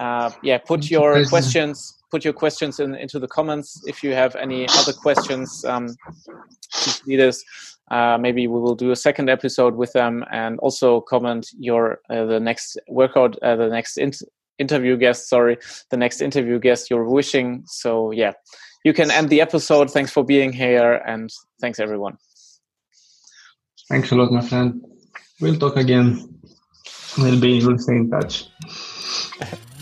yeah, 0.00 0.58
put 0.64 0.90
your 0.90 1.22
questions 1.26 1.98
put 2.10 2.24
your 2.24 2.32
questions 2.32 2.78
in, 2.78 2.94
into 2.94 3.18
the 3.18 3.26
comments 3.26 3.82
if 3.86 4.00
you 4.04 4.12
have 4.12 4.36
any 4.36 4.68
other 4.68 4.92
questions 4.92 5.64
um, 5.64 5.88
leaders 7.06 7.44
uh, 7.90 8.18
maybe 8.18 8.46
we 8.46 8.60
will 8.60 8.74
do 8.74 8.90
a 8.90 8.96
second 8.96 9.28
episode 9.28 9.74
with 9.74 9.92
them 9.92 10.24
and 10.30 10.58
also 10.60 11.00
comment 11.02 11.46
your 11.58 12.00
uh, 12.10 12.24
the 12.24 12.40
next 12.40 12.78
workout 12.88 13.36
uh, 13.42 13.56
the 13.56 13.68
next 13.68 13.98
in- 13.98 14.12
interview 14.58 14.96
guest 14.96 15.28
sorry 15.28 15.58
the 15.90 15.96
next 15.96 16.20
interview 16.20 16.58
guest 16.58 16.90
you're 16.90 17.08
wishing. 17.08 17.62
So 17.66 18.10
yeah 18.10 18.32
you 18.84 18.92
can 18.92 19.10
end 19.10 19.30
the 19.30 19.40
episode. 19.40 19.90
Thanks 19.90 20.10
for 20.10 20.24
being 20.24 20.52
here 20.52 20.94
and 21.06 21.30
thanks 21.60 21.80
everyone. 21.80 22.16
Thanks 23.88 24.10
a 24.12 24.14
lot 24.14 24.32
my 24.32 24.40
friend. 24.40 24.82
We'll 25.40 25.58
talk 25.58 25.76
again. 25.76 26.40
We'll 27.18 27.40
be 27.40 27.64
we'll 27.64 27.78
stay 27.78 27.96
in 27.96 28.10
touch 28.10 28.48